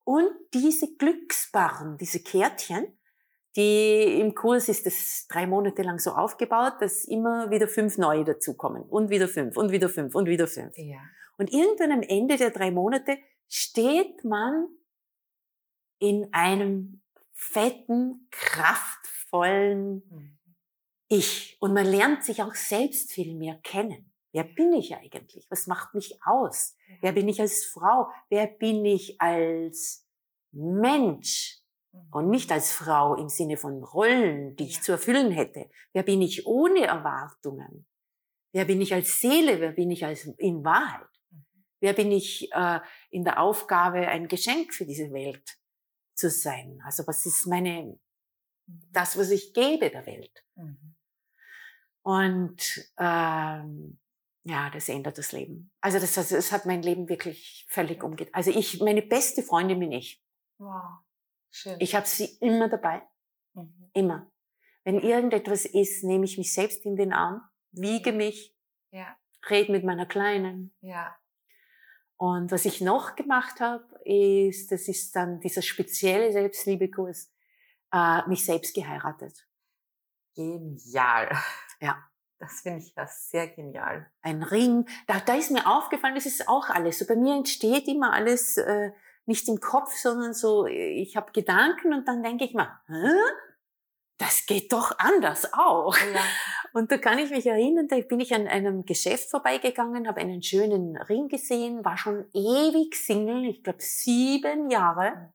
[0.10, 2.98] und diese Glücksbarren, diese Kärtchen,
[3.56, 8.24] die im Kurs ist das drei Monate lang so aufgebaut, dass immer wieder fünf neue
[8.24, 10.76] dazukommen und wieder fünf und wieder fünf und wieder fünf.
[10.76, 10.98] Ja.
[11.38, 13.20] Und irgendwann am Ende der drei Monate
[13.50, 14.70] steht man
[16.00, 20.40] in einem fetten, kraftvollen Mhm.
[21.08, 21.56] Ich.
[21.60, 24.09] Und man lernt sich auch selbst viel mehr kennen.
[24.32, 25.48] Wer bin ich eigentlich?
[25.50, 26.76] Was macht mich aus?
[27.02, 28.10] Wer bin ich als Frau?
[28.30, 30.06] Wer bin ich als
[30.52, 31.58] Mensch?
[31.92, 32.08] Mhm.
[32.12, 34.82] Und nicht als Frau im Sinne von Rollen, die ich Ja.
[34.82, 35.70] zu erfüllen hätte.
[35.94, 37.88] Wer bin ich ohne Erwartungen?
[38.54, 39.60] Wer bin ich als Seele?
[39.60, 41.08] Wer bin ich als in Wahrheit?
[41.32, 41.46] Mhm.
[41.80, 45.58] Wer bin ich äh, in der Aufgabe, ein Geschenk für diese Welt
[46.16, 46.80] zu sein?
[46.86, 48.00] Also was ist meine,
[48.68, 48.82] Mhm.
[48.92, 50.44] das, was ich gebe der Welt?
[50.56, 50.96] Mhm.
[52.04, 54.00] Und ähm,
[54.50, 55.72] ja, das ändert das Leben.
[55.82, 58.34] Also das, das, das hat mein Leben wirklich völlig umgedreht.
[58.34, 60.24] Also ich, meine beste Freundin bin ich.
[60.58, 61.00] Wow.
[61.52, 61.78] Schön.
[61.80, 63.02] Ich habe sie immer dabei,
[63.54, 63.90] Mhm.
[63.94, 64.32] immer.
[64.84, 68.56] Wenn irgendetwas ist, nehme ich mich selbst in den Arm, wiege mich,
[68.92, 69.16] Ja.
[69.50, 70.74] rede mit meiner Kleinen.
[70.82, 71.16] Ja.
[72.18, 77.32] Und was ich noch gemacht habe, ist, das ist dann dieser spezielle Selbstliebekurs,
[77.94, 79.48] äh, mich selbst geheiratet.
[80.36, 81.30] Genial.
[81.82, 82.09] Ja.
[82.40, 84.10] Das finde ich ja sehr genial.
[84.22, 84.88] ein Ring.
[85.08, 87.00] Da, da ist mir aufgefallen, das ist auch alles.
[87.00, 88.92] So bei mir entsteht immer alles äh,
[89.26, 93.12] nicht im Kopf, sondern so, ich habe Gedanken und dann denke ich mal, Hä?
[94.18, 95.96] das geht doch anders auch.
[95.98, 96.22] Ja.
[96.74, 100.44] Und da kann ich mich erinnern, da bin ich an einem Geschäft vorbeigegangen, habe einen
[100.44, 105.34] schönen Ring gesehen, war schon ewig Single, ich glaube sieben Jahre,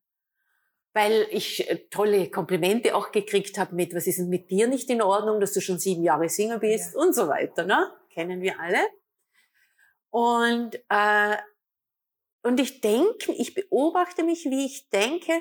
[0.94, 4.88] weil ich äh, tolle Komplimente auch gekriegt habe mit, was ist denn mit dir nicht
[4.88, 7.00] in Ordnung, dass du schon sieben Jahre Single bist Ja.
[7.00, 7.92] und so weiter, ne?
[8.10, 8.78] Kennen wir alle.
[10.10, 11.36] Und, äh,
[12.42, 15.32] und ich denke, ich beobachte mich, wie ich denke,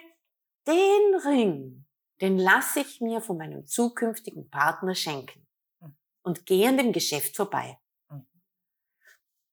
[0.67, 1.85] den Ring,
[2.21, 5.45] den lasse ich mir von meinem zukünftigen Partner schenken
[5.81, 5.95] Mhm.
[6.23, 7.77] und gehe an dem Geschäft vorbei.
[8.09, 8.25] Mhm.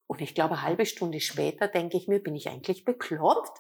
[0.06, 3.58] Und ich glaube, eine halbe Stunde später denke ich mir, bin ich eigentlich bekloppt?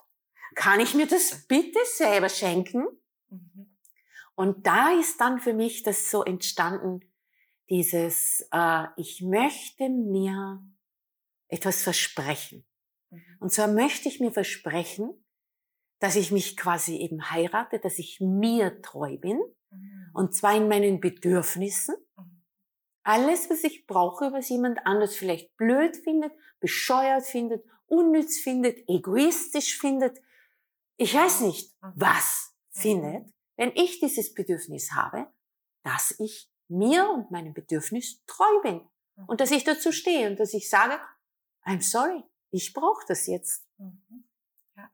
[0.54, 2.86] Kann ich mir das bitte selber schenken?
[3.28, 3.76] Mhm.
[4.34, 7.00] Und da ist dann für mich das so entstanden,
[7.68, 10.62] dieses, äh, ich möchte mir
[11.48, 12.64] etwas versprechen.
[13.10, 13.22] Mhm.
[13.40, 15.12] Und zwar möchte ich mir versprechen,
[15.98, 20.10] dass ich mich quasi eben heirate, dass ich mir treu bin, Mhm.
[20.14, 21.94] und zwar in meinen Bedürfnissen.
[23.02, 29.78] Alles, was ich brauche, was jemand anders vielleicht blöd findet, bescheuert findet, unnütz findet, egoistisch
[29.78, 30.20] findet,
[31.00, 31.92] ich weiß nicht, Mhm.
[31.96, 32.80] was Mhm.
[32.80, 35.32] findet, wenn ich dieses Bedürfnis habe,
[35.82, 38.80] dass ich mir und meinem Bedürfnis treu bin
[39.16, 39.24] Mhm.
[39.26, 41.00] und dass ich dazu stehe und dass ich sage,
[41.64, 44.24] I'm sorry, ich brauche das jetzt Mhm.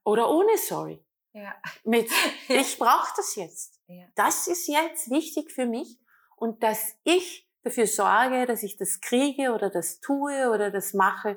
[0.05, 1.05] oder ohne sorry.
[1.33, 1.55] Ja.
[1.85, 2.11] Mit,
[2.49, 3.81] ich brauche das jetzt.
[3.89, 4.07] Ja.
[4.15, 5.99] Das ist jetzt wichtig für mich
[6.37, 11.37] und dass ich dafür sorge, dass ich das kriege oder das tue oder das mache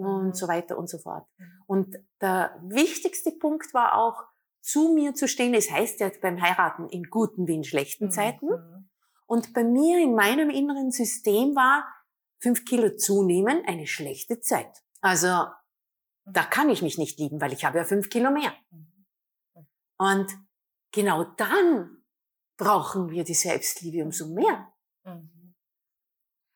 [0.00, 0.34] und mhm.
[0.34, 1.26] so weiter und so fort.
[1.36, 1.62] Mhm.
[1.66, 4.24] Und der wichtigste Punkt war auch,
[4.62, 5.54] zu mir zu stehen.
[5.54, 8.10] Es das heißt ja beim Heiraten in guten wie in schlechten mhm.
[8.10, 8.48] Zeiten.
[9.26, 11.86] Und bei mir in meinem inneren System war
[12.40, 14.82] fünf Kilo zunehmen eine schlechte Zeit.
[15.00, 15.46] Also
[16.24, 18.52] da kann ich mich nicht lieben, weil ich habe ja fünf Kilo mehr.
[19.98, 20.30] Und
[20.92, 22.02] genau dann
[22.56, 24.72] brauchen wir die Selbstliebe umso mehr.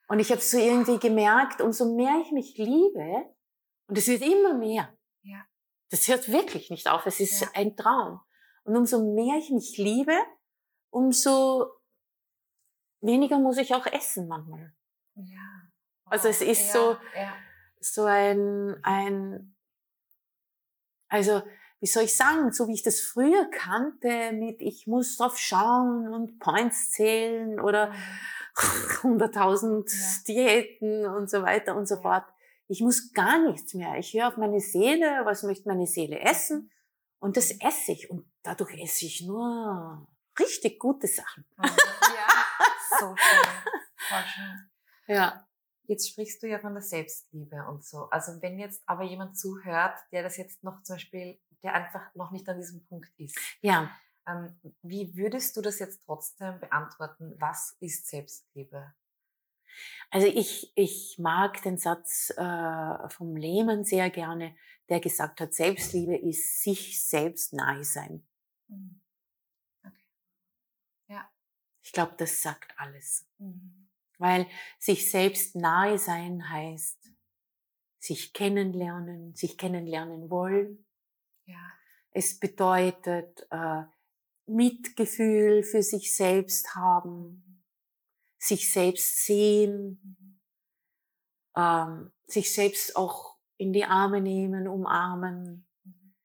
[0.07, 3.34] Und ich habe so irgendwie gemerkt, umso mehr ich mich liebe,
[3.87, 4.95] und es wird immer mehr.
[5.21, 5.45] Ja.
[5.89, 7.05] Das hört wirklich nicht auf.
[7.05, 7.49] Es ist ja.
[7.53, 8.21] ein Traum.
[8.63, 10.15] Und umso mehr ich mich liebe,
[10.89, 11.71] umso
[13.01, 14.73] weniger muss ich auch essen manchmal.
[15.15, 15.63] Ja.
[16.05, 16.13] Wow.
[16.13, 16.73] Also es ist ja.
[16.73, 16.97] so,
[17.79, 19.55] so ein, ein,
[21.07, 21.43] also
[21.79, 26.11] wie soll ich sagen, so wie ich das früher kannte, mit ich muss drauf schauen
[26.11, 27.93] und Points zählen oder
[28.55, 29.85] 100.000 mhm.
[29.87, 30.23] ja.
[30.27, 32.01] Diäten und so weiter und so ja.
[32.01, 32.25] fort.
[32.67, 33.95] Ich muss gar nichts mehr.
[33.97, 36.71] Ich höre auf meine Seele, was möchte meine Seele essen
[37.19, 40.07] und das esse ich und dadurch esse ich nur
[40.39, 41.45] richtig gute Sachen.
[41.57, 41.63] Mhm.
[41.65, 43.51] Ja, so schön.
[43.97, 44.69] Voll schön.
[45.07, 45.47] Ja.
[45.87, 48.09] Jetzt sprichst du ja von der Selbstliebe und so.
[48.09, 52.31] Also wenn jetzt aber jemand zuhört, der das jetzt noch zum Beispiel der einfach noch
[52.31, 53.37] nicht an diesem Punkt ist.
[53.61, 53.89] Ja.
[54.27, 57.35] Ähm, wie würdest du das jetzt trotzdem beantworten?
[57.39, 58.93] Was ist Selbstliebe?
[60.09, 64.55] Also ich, ich mag den Satz äh, vom Lehmann sehr gerne,
[64.89, 68.25] der gesagt hat, Selbstliebe ist sich selbst nahe sein.
[68.67, 69.01] Mhm.
[69.83, 69.95] Okay.
[71.07, 71.29] Ja.
[71.83, 73.27] Ich glaube, das sagt alles.
[73.37, 73.89] Mhm.
[74.17, 74.47] Weil
[74.79, 77.11] sich selbst nahe sein heißt,
[77.99, 80.85] sich kennenlernen, sich kennenlernen wollen,
[81.45, 81.71] ja.
[82.11, 83.83] Es bedeutet äh,
[84.45, 87.54] Mitgefühl für sich selbst haben,
[88.45, 90.41] sich selbst sehen, mhm.
[91.55, 96.15] ähm, sich selbst auch in die Arme nehmen, umarmen, mhm.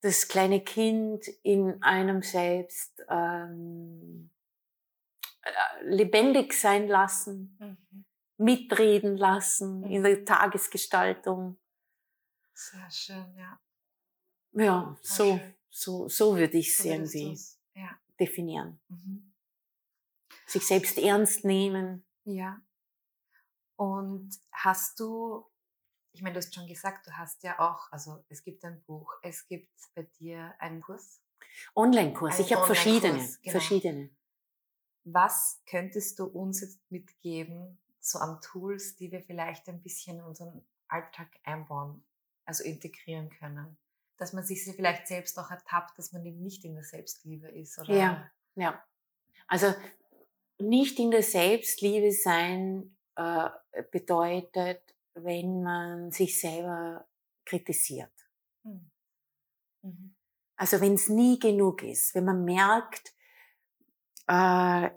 [0.00, 4.30] das kleine Kind in einem selbst ähm,
[5.42, 5.50] äh,
[5.84, 8.04] lebendig sein lassen, mhm.
[8.38, 11.58] mitreden lassen in der Tagesgestaltung.
[12.54, 13.60] Sehr schön, ja.
[14.56, 17.36] Ja, so, so, so würde ich es irgendwie
[17.74, 17.98] ja.
[18.20, 18.80] definieren.
[18.88, 19.33] Mhm.
[20.46, 22.04] Sich selbst ernst nehmen.
[22.24, 22.60] Ja.
[23.76, 25.44] Und hast du,
[26.12, 29.12] ich meine, du hast schon gesagt, du hast ja auch, also es gibt ein Buch,
[29.22, 31.20] es gibt bei dir einen Kurs.
[31.74, 33.50] Online-Kurs, ich habe verschiedene, genau.
[33.50, 34.10] verschiedene.
[35.04, 40.24] Was könntest du uns jetzt mitgeben, so an Tools, die wir vielleicht ein bisschen in
[40.24, 42.04] unseren Alltag einbauen,
[42.44, 43.76] also integrieren können?
[44.16, 47.78] dass man sich vielleicht selbst auch ertappt, dass man eben nicht in der Selbstliebe ist.
[47.78, 47.94] Oder?
[47.94, 48.84] Ja, ja.
[49.46, 49.74] Also
[50.58, 53.50] nicht in der Selbstliebe sein äh,
[53.90, 54.82] bedeutet,
[55.14, 57.06] wenn man sich selber
[57.44, 58.12] kritisiert.
[58.64, 58.90] Hm.
[59.82, 60.14] Mhm.
[60.56, 63.14] Also wenn es nie genug ist, wenn man merkt,
[64.28, 64.90] äh,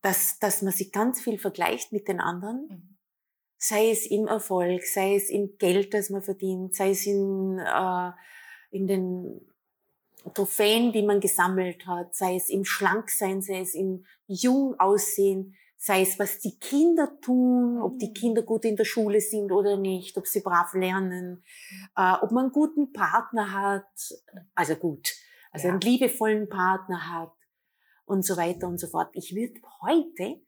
[0.00, 2.92] dass, dass man sich ganz viel vergleicht mit den anderen, mhm
[3.62, 8.10] sei es im Erfolg, sei es im Geld, das man verdient, sei es in, äh,
[8.70, 9.51] in den
[10.34, 16.02] Trophäen, die man gesammelt hat, sei es im Schlanksein, sei es im jung aussehen, sei
[16.02, 18.14] es was die Kinder tun, ob die mhm.
[18.14, 21.44] Kinder gut in der Schule sind oder nicht, ob sie brav lernen,
[21.96, 24.14] äh, ob man einen guten Partner hat,
[24.54, 25.12] also gut,
[25.50, 25.72] also ja.
[25.72, 27.32] einen liebevollen Partner hat
[28.04, 29.10] und so weiter und so fort.
[29.14, 30.40] Ich würde heute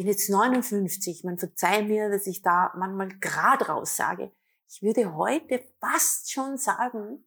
[0.00, 4.32] bin jetzt 59, man verzeiht mir, dass ich da manchmal gerade raus sage.
[4.66, 7.22] Ich würde heute fast schon sagen,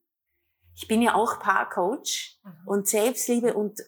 [0.76, 2.68] ich bin ja auch Paarcoach mhm.
[2.68, 3.80] und Selbstliebe und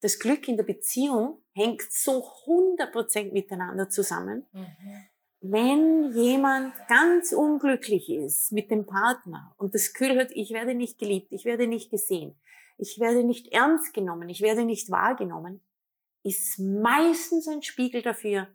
[0.00, 4.46] das Glück in der Beziehung hängt so 100% miteinander zusammen.
[4.52, 5.06] Mhm.
[5.40, 10.98] Wenn jemand ganz unglücklich ist mit dem Partner und das Gefühl hat, ich werde nicht
[10.98, 12.40] geliebt, ich werde nicht gesehen,
[12.76, 15.64] ich werde nicht ernst genommen, ich werde nicht wahrgenommen,
[16.22, 18.48] ist meistens ein Spiegel dafür,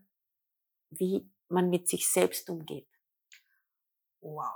[0.89, 2.87] wie man mit sich selbst umgeht.
[4.21, 4.51] Wow.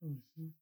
[0.00, 0.57] Mhm.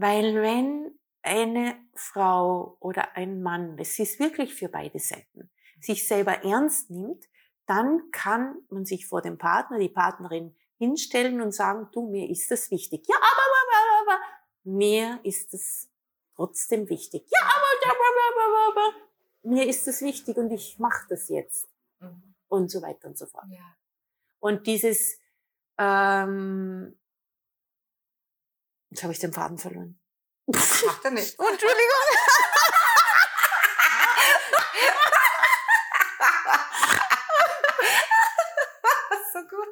[0.00, 6.44] Weil wenn eine Frau oder ein Mann, es ist wirklich für beide Seiten, sich selber
[6.44, 7.24] ernst nimmt,
[7.66, 12.48] dann kann man sich vor dem Partner, die Partnerin hinstellen und sagen, du, mir ist
[12.48, 13.08] das wichtig.
[13.08, 14.24] Ja, aber, aber, aber, aber,
[14.62, 15.88] mir ist das
[16.36, 17.26] trotzdem wichtig.
[17.32, 18.96] Ja, aber, aber, aber, aber, aber
[19.42, 21.68] mir ist das wichtig und ich mache das jetzt.
[21.98, 22.34] Mhm.
[22.46, 23.46] Und so weiter und so fort.
[23.48, 23.76] Ja.
[24.38, 25.18] Und dieses,
[25.76, 26.96] ähm,
[28.90, 29.98] jetzt habe ich den Faden verloren.
[30.46, 31.38] Macht er nicht.
[31.38, 32.04] Entschuldigung.
[39.32, 39.68] so gut.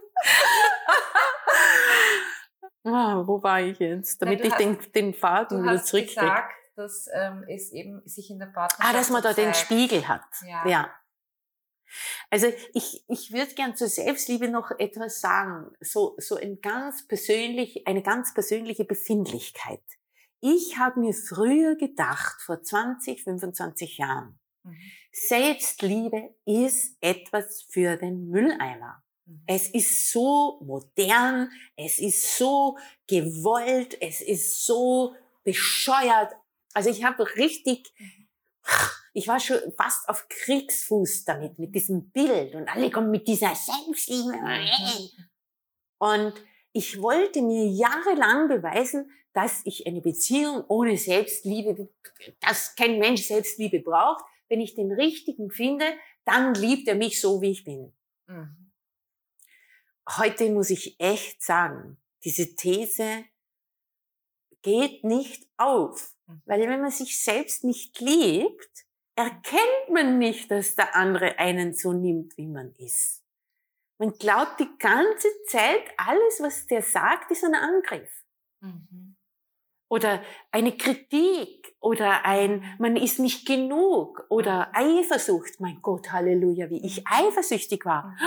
[2.84, 4.20] Ah, wo war ich jetzt?
[4.22, 6.20] Damit Nein, ich den, den Faden wieder hast zurückkriege.
[6.20, 9.54] gesagt, dass ähm, es eben sich in der Partnerschaft Ah, dass man da den.
[9.54, 10.22] Spiegel hat.
[10.46, 10.66] Ja.
[10.66, 10.90] ja.
[12.30, 15.72] Also ich, ich würde gern zur Selbstliebe noch etwas sagen.
[15.80, 19.82] So, so ein ganz persönlich, eine ganz persönliche Befindlichkeit.
[20.40, 24.76] Ich habe mir früher gedacht, vor 20, 25 Jahren, Mhm.
[25.12, 29.02] Selbstliebe ist etwas für den Mülleimer.
[29.24, 29.42] Mhm.
[29.46, 36.34] Es ist so modern, es ist so gewollt, es ist so bescheuert.
[36.74, 37.92] Also ich habe richtig,
[39.12, 43.54] ich war schon fast auf Kriegsfuß damit, mit diesem Bild und alle kommen mit dieser
[43.54, 44.38] Selbstliebe.
[45.98, 46.34] Und
[46.72, 51.88] ich wollte mir jahrelang beweisen, dass ich eine Beziehung ohne Selbstliebe,
[52.40, 54.24] dass kein Mensch Selbstliebe braucht.
[54.48, 55.86] Wenn ich den richtigen finde,
[56.24, 57.92] dann liebt er mich so, wie ich bin.
[58.26, 58.70] Mhm.
[60.18, 63.24] Heute muss ich echt sagen, diese These
[64.66, 66.12] geht nicht auf.
[66.26, 66.42] Mhm.
[66.44, 71.92] Weil wenn man sich selbst nicht liebt, erkennt man nicht, dass der andere einen so
[71.92, 73.22] nimmt, wie man ist.
[73.98, 78.10] Man glaubt die ganze Zeit, alles, was der sagt, ist ein Angriff.
[78.60, 79.16] Mhm.
[79.88, 85.60] Oder eine Kritik oder ein, man ist nicht genug oder Eifersucht.
[85.60, 88.16] Mein Gott, Halleluja, wie ich eifersüchtig war.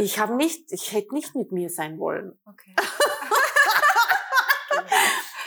[0.00, 2.38] Ich habe nicht, ich hätte nicht mit mir sein wollen.
[2.44, 2.72] Okay.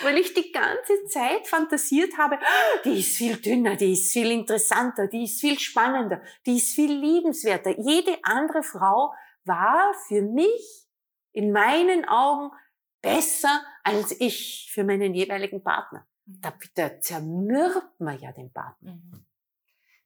[0.03, 2.39] weil ich die ganze Zeit fantasiert habe,
[2.85, 6.91] die ist viel dünner, die ist viel interessanter, die ist viel spannender, die ist viel
[6.91, 7.79] liebenswerter.
[7.79, 10.87] Jede andere Frau war für mich
[11.31, 12.51] in meinen Augen
[13.01, 16.07] besser als ich für meinen jeweiligen Partner.
[16.25, 18.93] Da, da zermürbt man ja den Partner.
[18.93, 19.25] Mhm.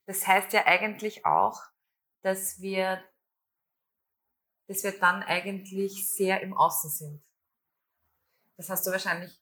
[0.05, 1.61] Das heißt ja eigentlich auch,
[2.21, 3.03] dass wir,
[4.67, 7.23] dass wir dann eigentlich sehr im Außen sind.
[8.57, 9.39] Das hast du wahrscheinlich,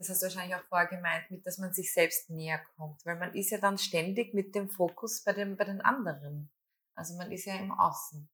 [0.00, 3.16] das hast du wahrscheinlich auch vorher gemeint, mit, dass man sich selbst näher kommt, weil
[3.18, 6.50] man ist ja dann ständig mit dem Fokus bei dem, bei den anderen.
[6.94, 8.28] Also man ist ja im Außen.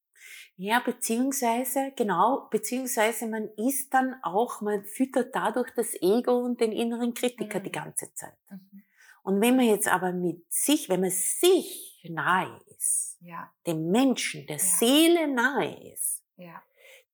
[0.56, 6.72] Ja, beziehungsweise, genau, beziehungsweise man ist dann auch, man füttert dadurch das Ego und den
[6.72, 7.64] inneren Kritiker Mhm.
[7.64, 8.36] die ganze Zeit.
[8.48, 8.82] Mhm.
[9.24, 14.46] Und wenn man jetzt aber mit sich, wenn man sich nahe ist, Ja, dem Menschen,
[14.46, 14.62] der Ja.
[14.62, 16.62] Seele nahe ist, ja.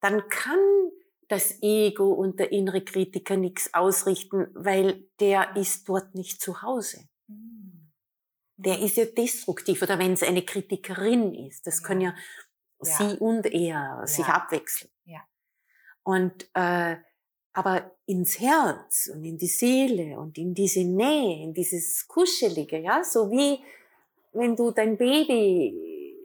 [0.00, 0.58] dann kann
[1.32, 7.08] das Ego und der innere Kritiker nichts ausrichten, weil der ist dort nicht zu Hause.
[7.26, 7.90] Mhm.
[8.56, 9.80] Der ist ja destruktiv.
[9.82, 11.86] Oder wenn es eine Kritikerin ist, das Ja.
[11.86, 12.14] können ja,
[12.82, 12.92] Ja.
[12.98, 14.34] sie und er sich Ja.
[14.34, 14.90] abwechseln.
[15.04, 15.20] Ja.
[16.04, 16.96] Und äh,
[17.54, 23.04] aber ins Herz und in die Seele und in diese Nähe, in dieses Kuschelige, ja,
[23.04, 23.58] so wie
[24.32, 26.16] wenn du dein Baby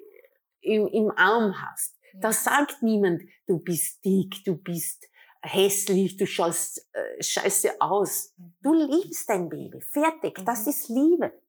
[0.61, 1.96] im, im Arm hast.
[2.21, 5.08] Da sagt niemand, du bist dick, du bist
[5.41, 8.34] hässlich, du schaust äh, scheiße aus.
[8.62, 9.82] Du liebst dein Baby.
[9.82, 10.39] Fertig.
[10.45, 10.69] Das Mhm.
[10.69, 11.41] ist Liebe.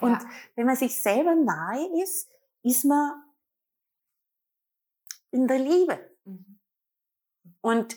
[0.00, 0.30] Und ja.
[0.54, 2.30] wenn man sich selber nahe ist,
[2.62, 3.22] ist man
[5.30, 6.16] in der Liebe.
[6.24, 6.60] Mhm.
[7.60, 7.96] Und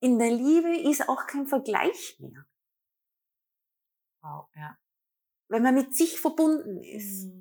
[0.00, 2.46] in der Liebe ist auch kein Vergleich mehr.
[4.22, 4.76] Wow, ja.
[5.48, 7.24] Wenn man mit sich verbunden ist.
[7.26, 7.39] Mhm.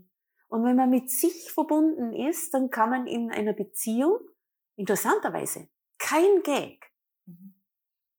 [0.50, 4.20] Und wenn man mit sich verbunden ist, dann kann man in einer Beziehung,
[4.76, 6.86] interessanterweise, kein Gag,
[7.26, 7.54] Mhm.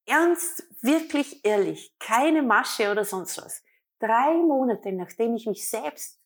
[0.06, 3.62] ernst, wirklich ehrlich, keine Masche oder sonst was.
[3.98, 6.20] Drei Monate nachdem ich mich selbst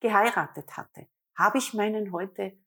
[0.00, 2.58] geheiratet hatte, habe ich meinen heute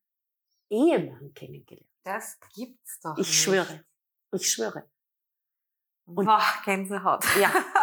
[0.69, 1.87] Ehemann kennengelernt.
[2.03, 3.13] Das gibt's doch.
[3.17, 3.41] Ich nicht.
[3.43, 3.85] schwöre.
[4.33, 4.89] Ich schwöre.
[6.05, 7.23] Und- Boah, Gänsehaut.
[7.39, 7.51] Ja.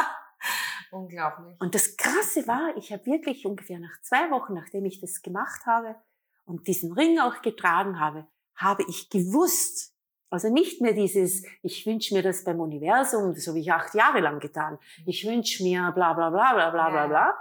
[0.90, 1.56] Unglaublich.
[1.60, 5.66] Und das Krasse war, ich habe wirklich ungefähr nach zwei Wochen, nachdem ich das gemacht
[5.66, 5.96] habe
[6.44, 9.94] und diesen Ring auch getragen habe, habe ich gewusst,
[10.30, 14.20] also nicht mehr dieses, ich wünsche mir das beim Universum, das habe ich acht Jahre
[14.20, 17.06] lang getan, ich wünsche mir bla bla bla bla bla bla Ja.
[17.08, 17.34] bla.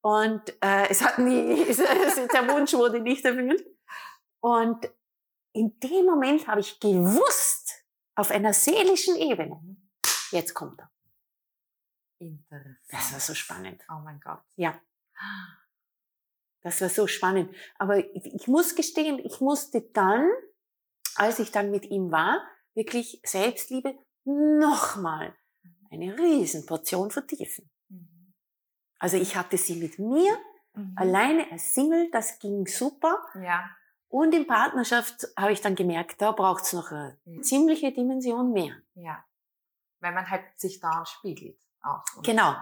[0.00, 3.64] Und äh, es hat nie, der Wunsch wurde nicht erfüllt.
[4.40, 4.90] Und
[5.54, 7.84] in dem Moment habe ich gewusst,
[8.16, 9.76] auf einer seelischen Ebene, Mhm.
[10.30, 10.90] jetzt kommt er.
[12.18, 12.78] Interessant.
[12.90, 13.82] Das war so spannend.
[13.88, 14.42] Oh mein Gott.
[14.56, 14.80] Ja.
[16.62, 17.54] Das war so spannend.
[17.78, 20.28] Aber ich, muss gestehen, ich musste dann,
[21.16, 22.42] als ich dann mit ihm war,
[22.74, 25.36] wirklich Selbstliebe nochmal
[25.90, 27.70] eine Riesenportion vertiefen.
[27.88, 28.34] Mhm.
[28.98, 30.36] Also ich hatte sie mit mir,
[30.76, 30.92] Mhm.
[30.96, 33.24] alleine als Single, das ging super.
[33.40, 33.70] Ja.
[34.08, 37.42] Und in Partnerschaft habe ich dann gemerkt, da braucht es noch eine Mhm.
[37.44, 38.74] ziemliche Dimension mehr.
[38.94, 39.24] Ja.
[40.00, 42.22] Weil man halt sich daran spiegelt auch.
[42.22, 42.54] Genau.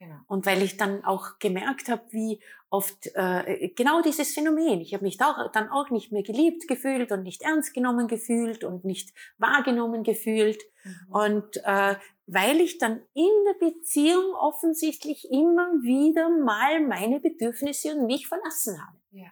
[0.00, 0.16] Genau.
[0.28, 2.40] Und weil ich dann auch gemerkt habe, wie
[2.70, 4.80] oft äh, genau dieses Phänomen.
[4.80, 8.64] Ich habe mich da, dann auch nicht mehr geliebt gefühlt und nicht ernst genommen gefühlt
[8.64, 10.62] und nicht wahrgenommen gefühlt.
[10.84, 11.12] Mhm.
[11.14, 11.96] Und äh,
[12.26, 18.80] weil ich dann in der Beziehung offensichtlich immer wieder mal meine Bedürfnisse und mich verlassen
[18.80, 18.96] habe.
[19.10, 19.28] Ja.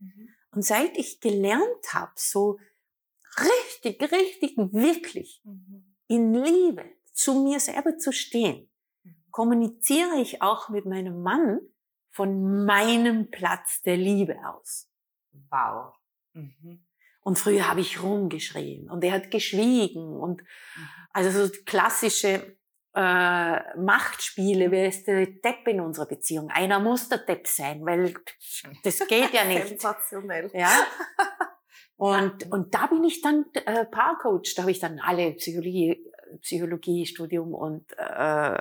[0.00, 0.30] Mhm.
[0.50, 2.58] Und seit ich gelernt habe, so
[3.38, 5.94] richtig, richtig, wirklich mhm.
[6.08, 8.70] in Liebe zu mir selber zu stehen,
[9.30, 11.60] kommuniziere ich auch mit meinem Mann
[12.10, 14.90] von meinem Platz der Liebe aus.
[15.50, 15.94] Wow.
[16.34, 16.84] Mhm.
[17.22, 20.88] Und früher habe ich rumgeschrien und er hat geschwiegen und mhm.
[21.12, 22.56] also so klassische
[22.94, 26.50] äh, Machtspiele, wer ist der Depp in unserer Beziehung?
[26.50, 28.14] Einer muss der Depp sein, weil
[28.82, 29.68] das geht ja nicht.
[29.68, 30.50] Sensationell.
[30.54, 30.70] Ja.
[31.96, 36.04] Und, und da bin ich dann äh, Paarcoach, da habe ich dann alle Psychologie,
[36.40, 38.56] Psychologiestudium und äh,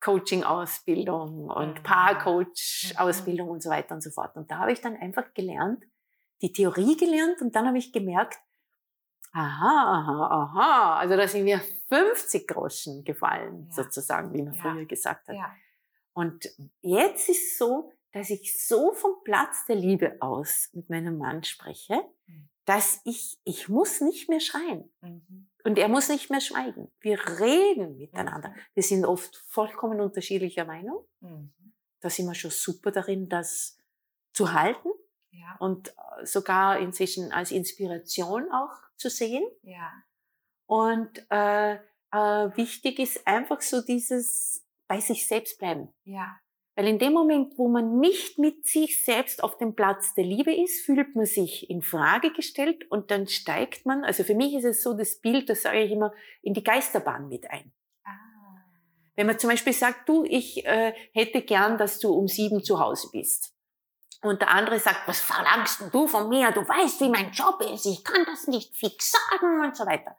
[0.00, 1.82] Coaching-Ausbildung und mhm.
[1.82, 4.36] Paar-Coach-Ausbildung und so weiter und so fort.
[4.36, 5.84] Und da habe ich dann einfach gelernt,
[6.42, 8.38] die Theorie gelernt und dann habe ich gemerkt,
[9.32, 13.74] aha, aha, aha, also da sind mir 50 Groschen gefallen, ja.
[13.74, 14.60] sozusagen, wie man ja.
[14.60, 15.36] früher gesagt hat.
[15.36, 15.54] Ja.
[16.12, 16.48] Und
[16.80, 21.44] jetzt ist es so, dass ich so vom Platz der Liebe aus mit meinem Mann
[21.44, 22.48] spreche, mhm.
[22.64, 24.90] dass ich, ich muss nicht mehr schreien.
[25.02, 25.48] Mhm.
[25.66, 26.92] Und er muss nicht mehr schweigen.
[27.00, 28.54] Wir reden miteinander.
[28.74, 31.04] Wir sind oft vollkommen unterschiedlicher Meinung.
[31.18, 31.52] Mhm.
[31.98, 33.76] Da sind wir schon super darin, das
[34.32, 34.88] zu halten
[35.30, 35.56] ja.
[35.58, 39.42] und äh, sogar inzwischen als Inspiration auch zu sehen.
[39.62, 39.92] Ja.
[40.66, 45.92] Und äh, äh, wichtig ist einfach so dieses bei sich selbst bleiben.
[46.04, 46.38] Ja.
[46.76, 50.54] Weil in dem Moment, wo man nicht mit sich selbst auf dem Platz der Liebe
[50.54, 54.64] ist, fühlt man sich in Frage gestellt und dann steigt man, also für mich ist
[54.64, 56.12] es so das Bild, das sage ich immer,
[56.42, 57.72] in die Geisterbahn mit ein.
[58.04, 58.10] Ah.
[59.14, 62.78] Wenn man zum Beispiel sagt, du, ich äh, hätte gern, dass du um sieben zu
[62.78, 63.54] Hause bist.
[64.20, 66.52] Und der andere sagt, was verlangst du von mir?
[66.52, 67.86] Du weißt, wie mein Job ist.
[67.86, 70.18] Ich kann das nicht fix sagen und so weiter.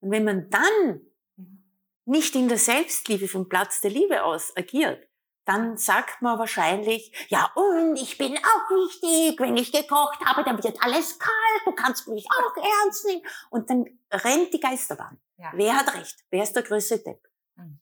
[0.00, 1.02] Und wenn man dann
[1.36, 1.62] mhm.
[2.06, 5.06] nicht in der Selbstliebe vom Platz der Liebe aus agiert,
[5.44, 10.62] dann sagt man wahrscheinlich, ja, und ich bin auch wichtig, wenn ich gekocht habe, dann
[10.62, 13.22] wird alles kalt, du kannst mich auch ernst nehmen.
[13.50, 15.20] Und dann rennt die Geisterbahn.
[15.38, 15.50] Ja.
[15.54, 16.24] Wer hat recht?
[16.30, 17.28] Wer ist der größte Depp?
[17.56, 17.80] Mhm.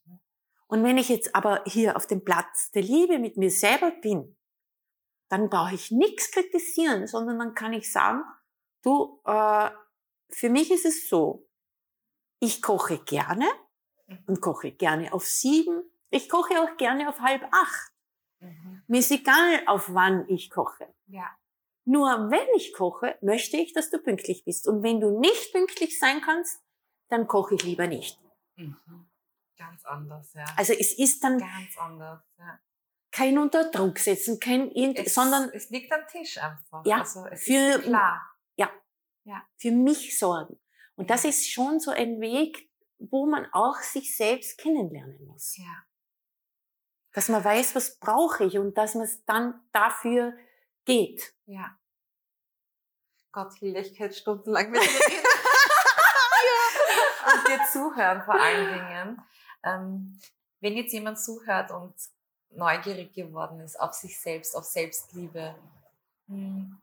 [0.67, 4.35] Und wenn ich jetzt aber hier auf dem Platz der Liebe mit mir selber bin,
[5.29, 8.23] dann brauche ich nichts kritisieren, sondern dann kann ich sagen,
[8.81, 9.69] du, äh,
[10.29, 11.47] für mich ist es so,
[12.39, 13.45] ich koche gerne
[14.07, 14.23] mhm.
[14.27, 17.91] und koche gerne auf sieben ich koche auch gerne auf halb acht.
[18.39, 18.83] Mhm.
[18.87, 20.93] Mir ist egal, auf wann ich koche.
[21.07, 21.29] Ja.
[21.85, 24.67] Nur wenn ich koche, möchte ich, dass du pünktlich bist.
[24.67, 26.61] Und wenn du nicht pünktlich sein kannst,
[27.07, 28.19] dann koche ich lieber nicht.
[28.55, 29.09] Mhm.
[29.57, 30.45] Ganz anders, ja.
[30.57, 32.59] Also es ist dann ganz anders, ja.
[33.11, 36.85] kein Unterdruck setzen, kein es, sondern es liegt am Tisch einfach.
[36.85, 38.21] Ja, also es für, ist klar.
[38.57, 38.69] Ja,
[39.23, 40.59] ja, für mich sorgen.
[40.95, 45.57] Und das ist schon so ein Weg, wo man auch sich selbst kennenlernen muss.
[45.57, 45.83] Ja
[47.13, 50.33] dass man weiß, was brauche ich und dass man es dann dafür
[50.85, 51.33] geht.
[51.45, 51.77] Ja.
[53.31, 55.23] Gott, Hilde, ich könnte stundenlang mit dir reden.
[56.47, 57.33] ja.
[57.33, 59.21] Und dir zuhören vor allen Dingen.
[59.63, 60.19] Ähm,
[60.59, 61.93] wenn jetzt jemand zuhört und
[62.49, 65.55] neugierig geworden ist auf sich selbst, auf Selbstliebe,
[66.27, 66.81] hm,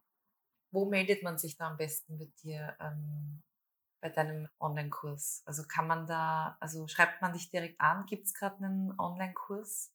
[0.70, 3.43] wo meldet man sich da am besten mit dir ähm,
[4.01, 5.43] bei deinem Online-Kurs?
[5.45, 8.07] Also kann man da, also schreibt man dich direkt an?
[8.07, 9.93] Gibt es gerade einen Online-Kurs?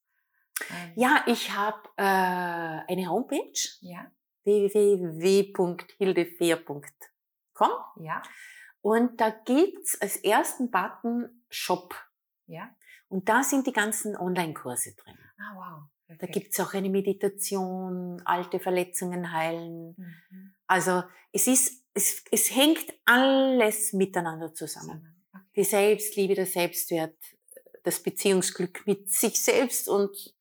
[0.71, 0.93] Ähm.
[0.95, 3.53] Ja, ich habe äh, eine Homepage.
[3.81, 4.11] Ja.
[4.43, 6.81] www.hildefehr.com.
[7.97, 8.21] Ja.
[8.81, 11.95] Und da gibt's als ersten Button Shop.
[12.47, 12.75] Ja.
[13.07, 15.17] Und da sind die ganzen Online-Kurse drin.
[15.37, 15.83] Ah, wow.
[16.07, 16.23] Perfekt.
[16.23, 19.95] Da gibt's auch eine Meditation, alte Verletzungen heilen.
[19.97, 20.53] Mhm.
[20.67, 25.15] Also es ist, es, es hängt alles miteinander zusammen.
[25.31, 25.43] Okay.
[25.55, 27.15] Die Selbstliebe, der Selbstwert,
[27.83, 30.33] das Beziehungsglück mit sich selbst und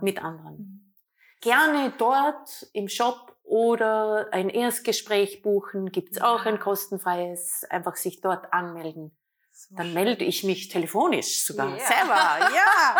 [0.00, 0.56] mit anderen.
[0.56, 0.94] Mhm.
[1.40, 8.52] Gerne dort im Shop oder ein Erstgespräch buchen, gibt's auch ein kostenfreies, einfach sich dort
[8.52, 9.16] anmelden.
[9.50, 11.86] So Dann melde ich mich telefonisch sogar yeah.
[11.86, 12.54] selber.
[12.54, 12.96] Ja.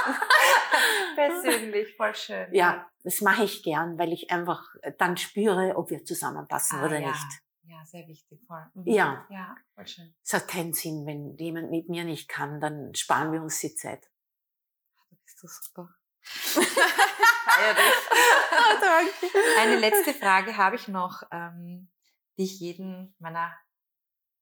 [1.14, 2.46] Persönlich, voll schön.
[2.52, 4.62] Ja, das mache ich gern, weil ich einfach
[4.98, 7.08] dann spüre, ob wir zusammenpassen ah, oder ja.
[7.08, 7.40] nicht.
[7.80, 8.64] Ja, sehr wichtig, voll.
[8.74, 8.86] Mhm.
[8.86, 9.26] Ja.
[9.30, 10.14] Ja, voll schön.
[10.22, 13.74] Es hat keinen Sinn, wenn jemand mit mir nicht kann, dann sparen wir uns die
[13.74, 14.10] Zeit.
[15.10, 15.88] Du bist so super.
[16.22, 17.94] Feier dich.
[18.52, 19.38] oh.
[19.60, 21.88] Eine letzte Frage habe ich noch, ähm,
[22.36, 23.54] die ich jeden meiner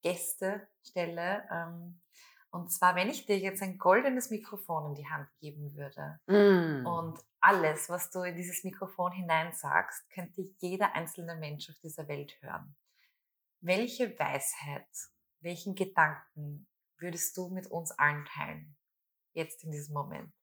[0.01, 1.47] Gäste stelle.
[1.51, 2.01] Ähm,
[2.51, 6.85] Und zwar, wenn ich dir jetzt ein goldenes Mikrofon in die Hand geben würde Mm.
[6.85, 12.35] und alles, was du in dieses Mikrofon hineinsagst, könnte jeder einzelne Mensch auf dieser Welt
[12.41, 12.75] hören.
[13.61, 14.87] Welche Weisheit,
[15.41, 18.77] welchen Gedanken würdest du mit uns allen teilen?
[19.33, 20.33] Jetzt in diesem Moment.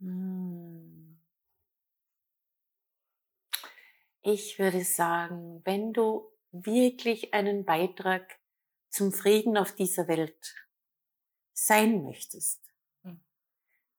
[0.00, 1.16] Mm.
[4.22, 8.40] Ich würde sagen, wenn du wirklich einen Beitrag
[8.88, 10.68] zum Frieden auf dieser Welt
[11.52, 12.60] sein möchtest,
[13.04, 13.20] Mhm.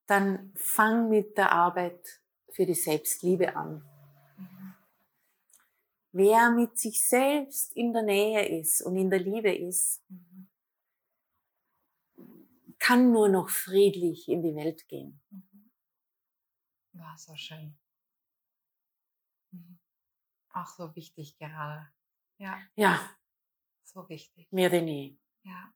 [0.08, 2.22] dann fang mit der Arbeit
[2.52, 3.97] für die Selbstliebe an.
[6.12, 10.50] Wer mit sich selbst in der Nähe ist und in der Liebe ist, Mhm.
[12.80, 15.22] kann nur noch friedlich in die Welt gehen.
[15.30, 15.72] Mhm.
[16.94, 17.78] War so schön.
[19.52, 19.80] Mhm.
[20.54, 21.88] Auch so wichtig gerade.
[22.40, 23.00] Ja, Ja,
[23.84, 24.48] so wichtig.
[24.52, 25.18] mehr denn je.
[25.44, 25.74] Ja.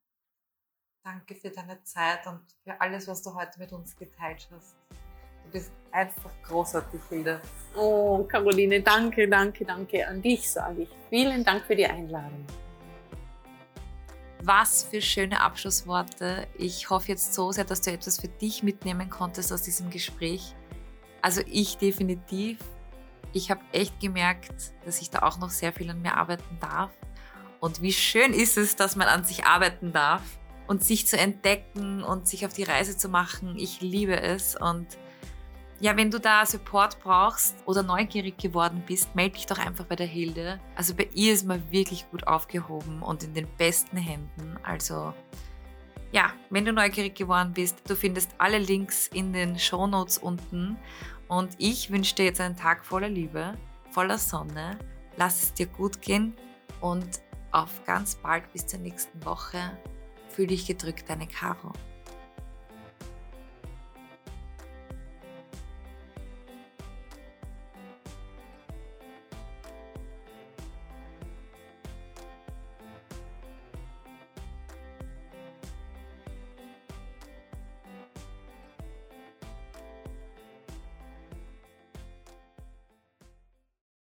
[1.03, 4.75] Danke für deine Zeit und für alles, was du heute mit uns geteilt hast.
[5.43, 7.41] Du bist einfach großartig, Hilde.
[7.75, 10.89] Oh, Caroline, danke, danke, danke an dich, sage ich.
[11.09, 12.45] Vielen Dank für die Einladung.
[14.43, 16.47] Was für schöne Abschlussworte.
[16.57, 20.55] Ich hoffe jetzt so sehr, dass du etwas für dich mitnehmen konntest aus diesem Gespräch.
[21.21, 22.57] Also ich definitiv.
[23.33, 26.89] Ich habe echt gemerkt, dass ich da auch noch sehr viel an mir arbeiten darf.
[27.59, 30.23] Und wie schön ist es, dass man an sich arbeiten darf
[30.67, 33.55] und sich zu entdecken und sich auf die Reise zu machen.
[33.57, 34.55] Ich liebe es.
[34.55, 34.87] Und
[35.81, 39.95] ja, wenn du da Support brauchst oder neugierig geworden bist, melde dich doch einfach bei
[39.95, 40.59] der Hilde.
[40.75, 44.57] Also bei ihr ist man wirklich gut aufgehoben und in den besten Händen.
[44.61, 45.11] Also
[46.11, 50.77] ja, wenn du neugierig geworden bist, du findest alle Links in den Shownotes unten.
[51.27, 53.55] Und ich wünsche dir jetzt einen Tag voller Liebe,
[53.89, 54.77] voller Sonne.
[55.17, 56.35] Lass es dir gut gehen
[56.79, 57.21] und
[57.51, 59.59] auf ganz bald bis zur nächsten Woche.
[60.29, 61.73] Fühl dich gedrückt, deine Caro.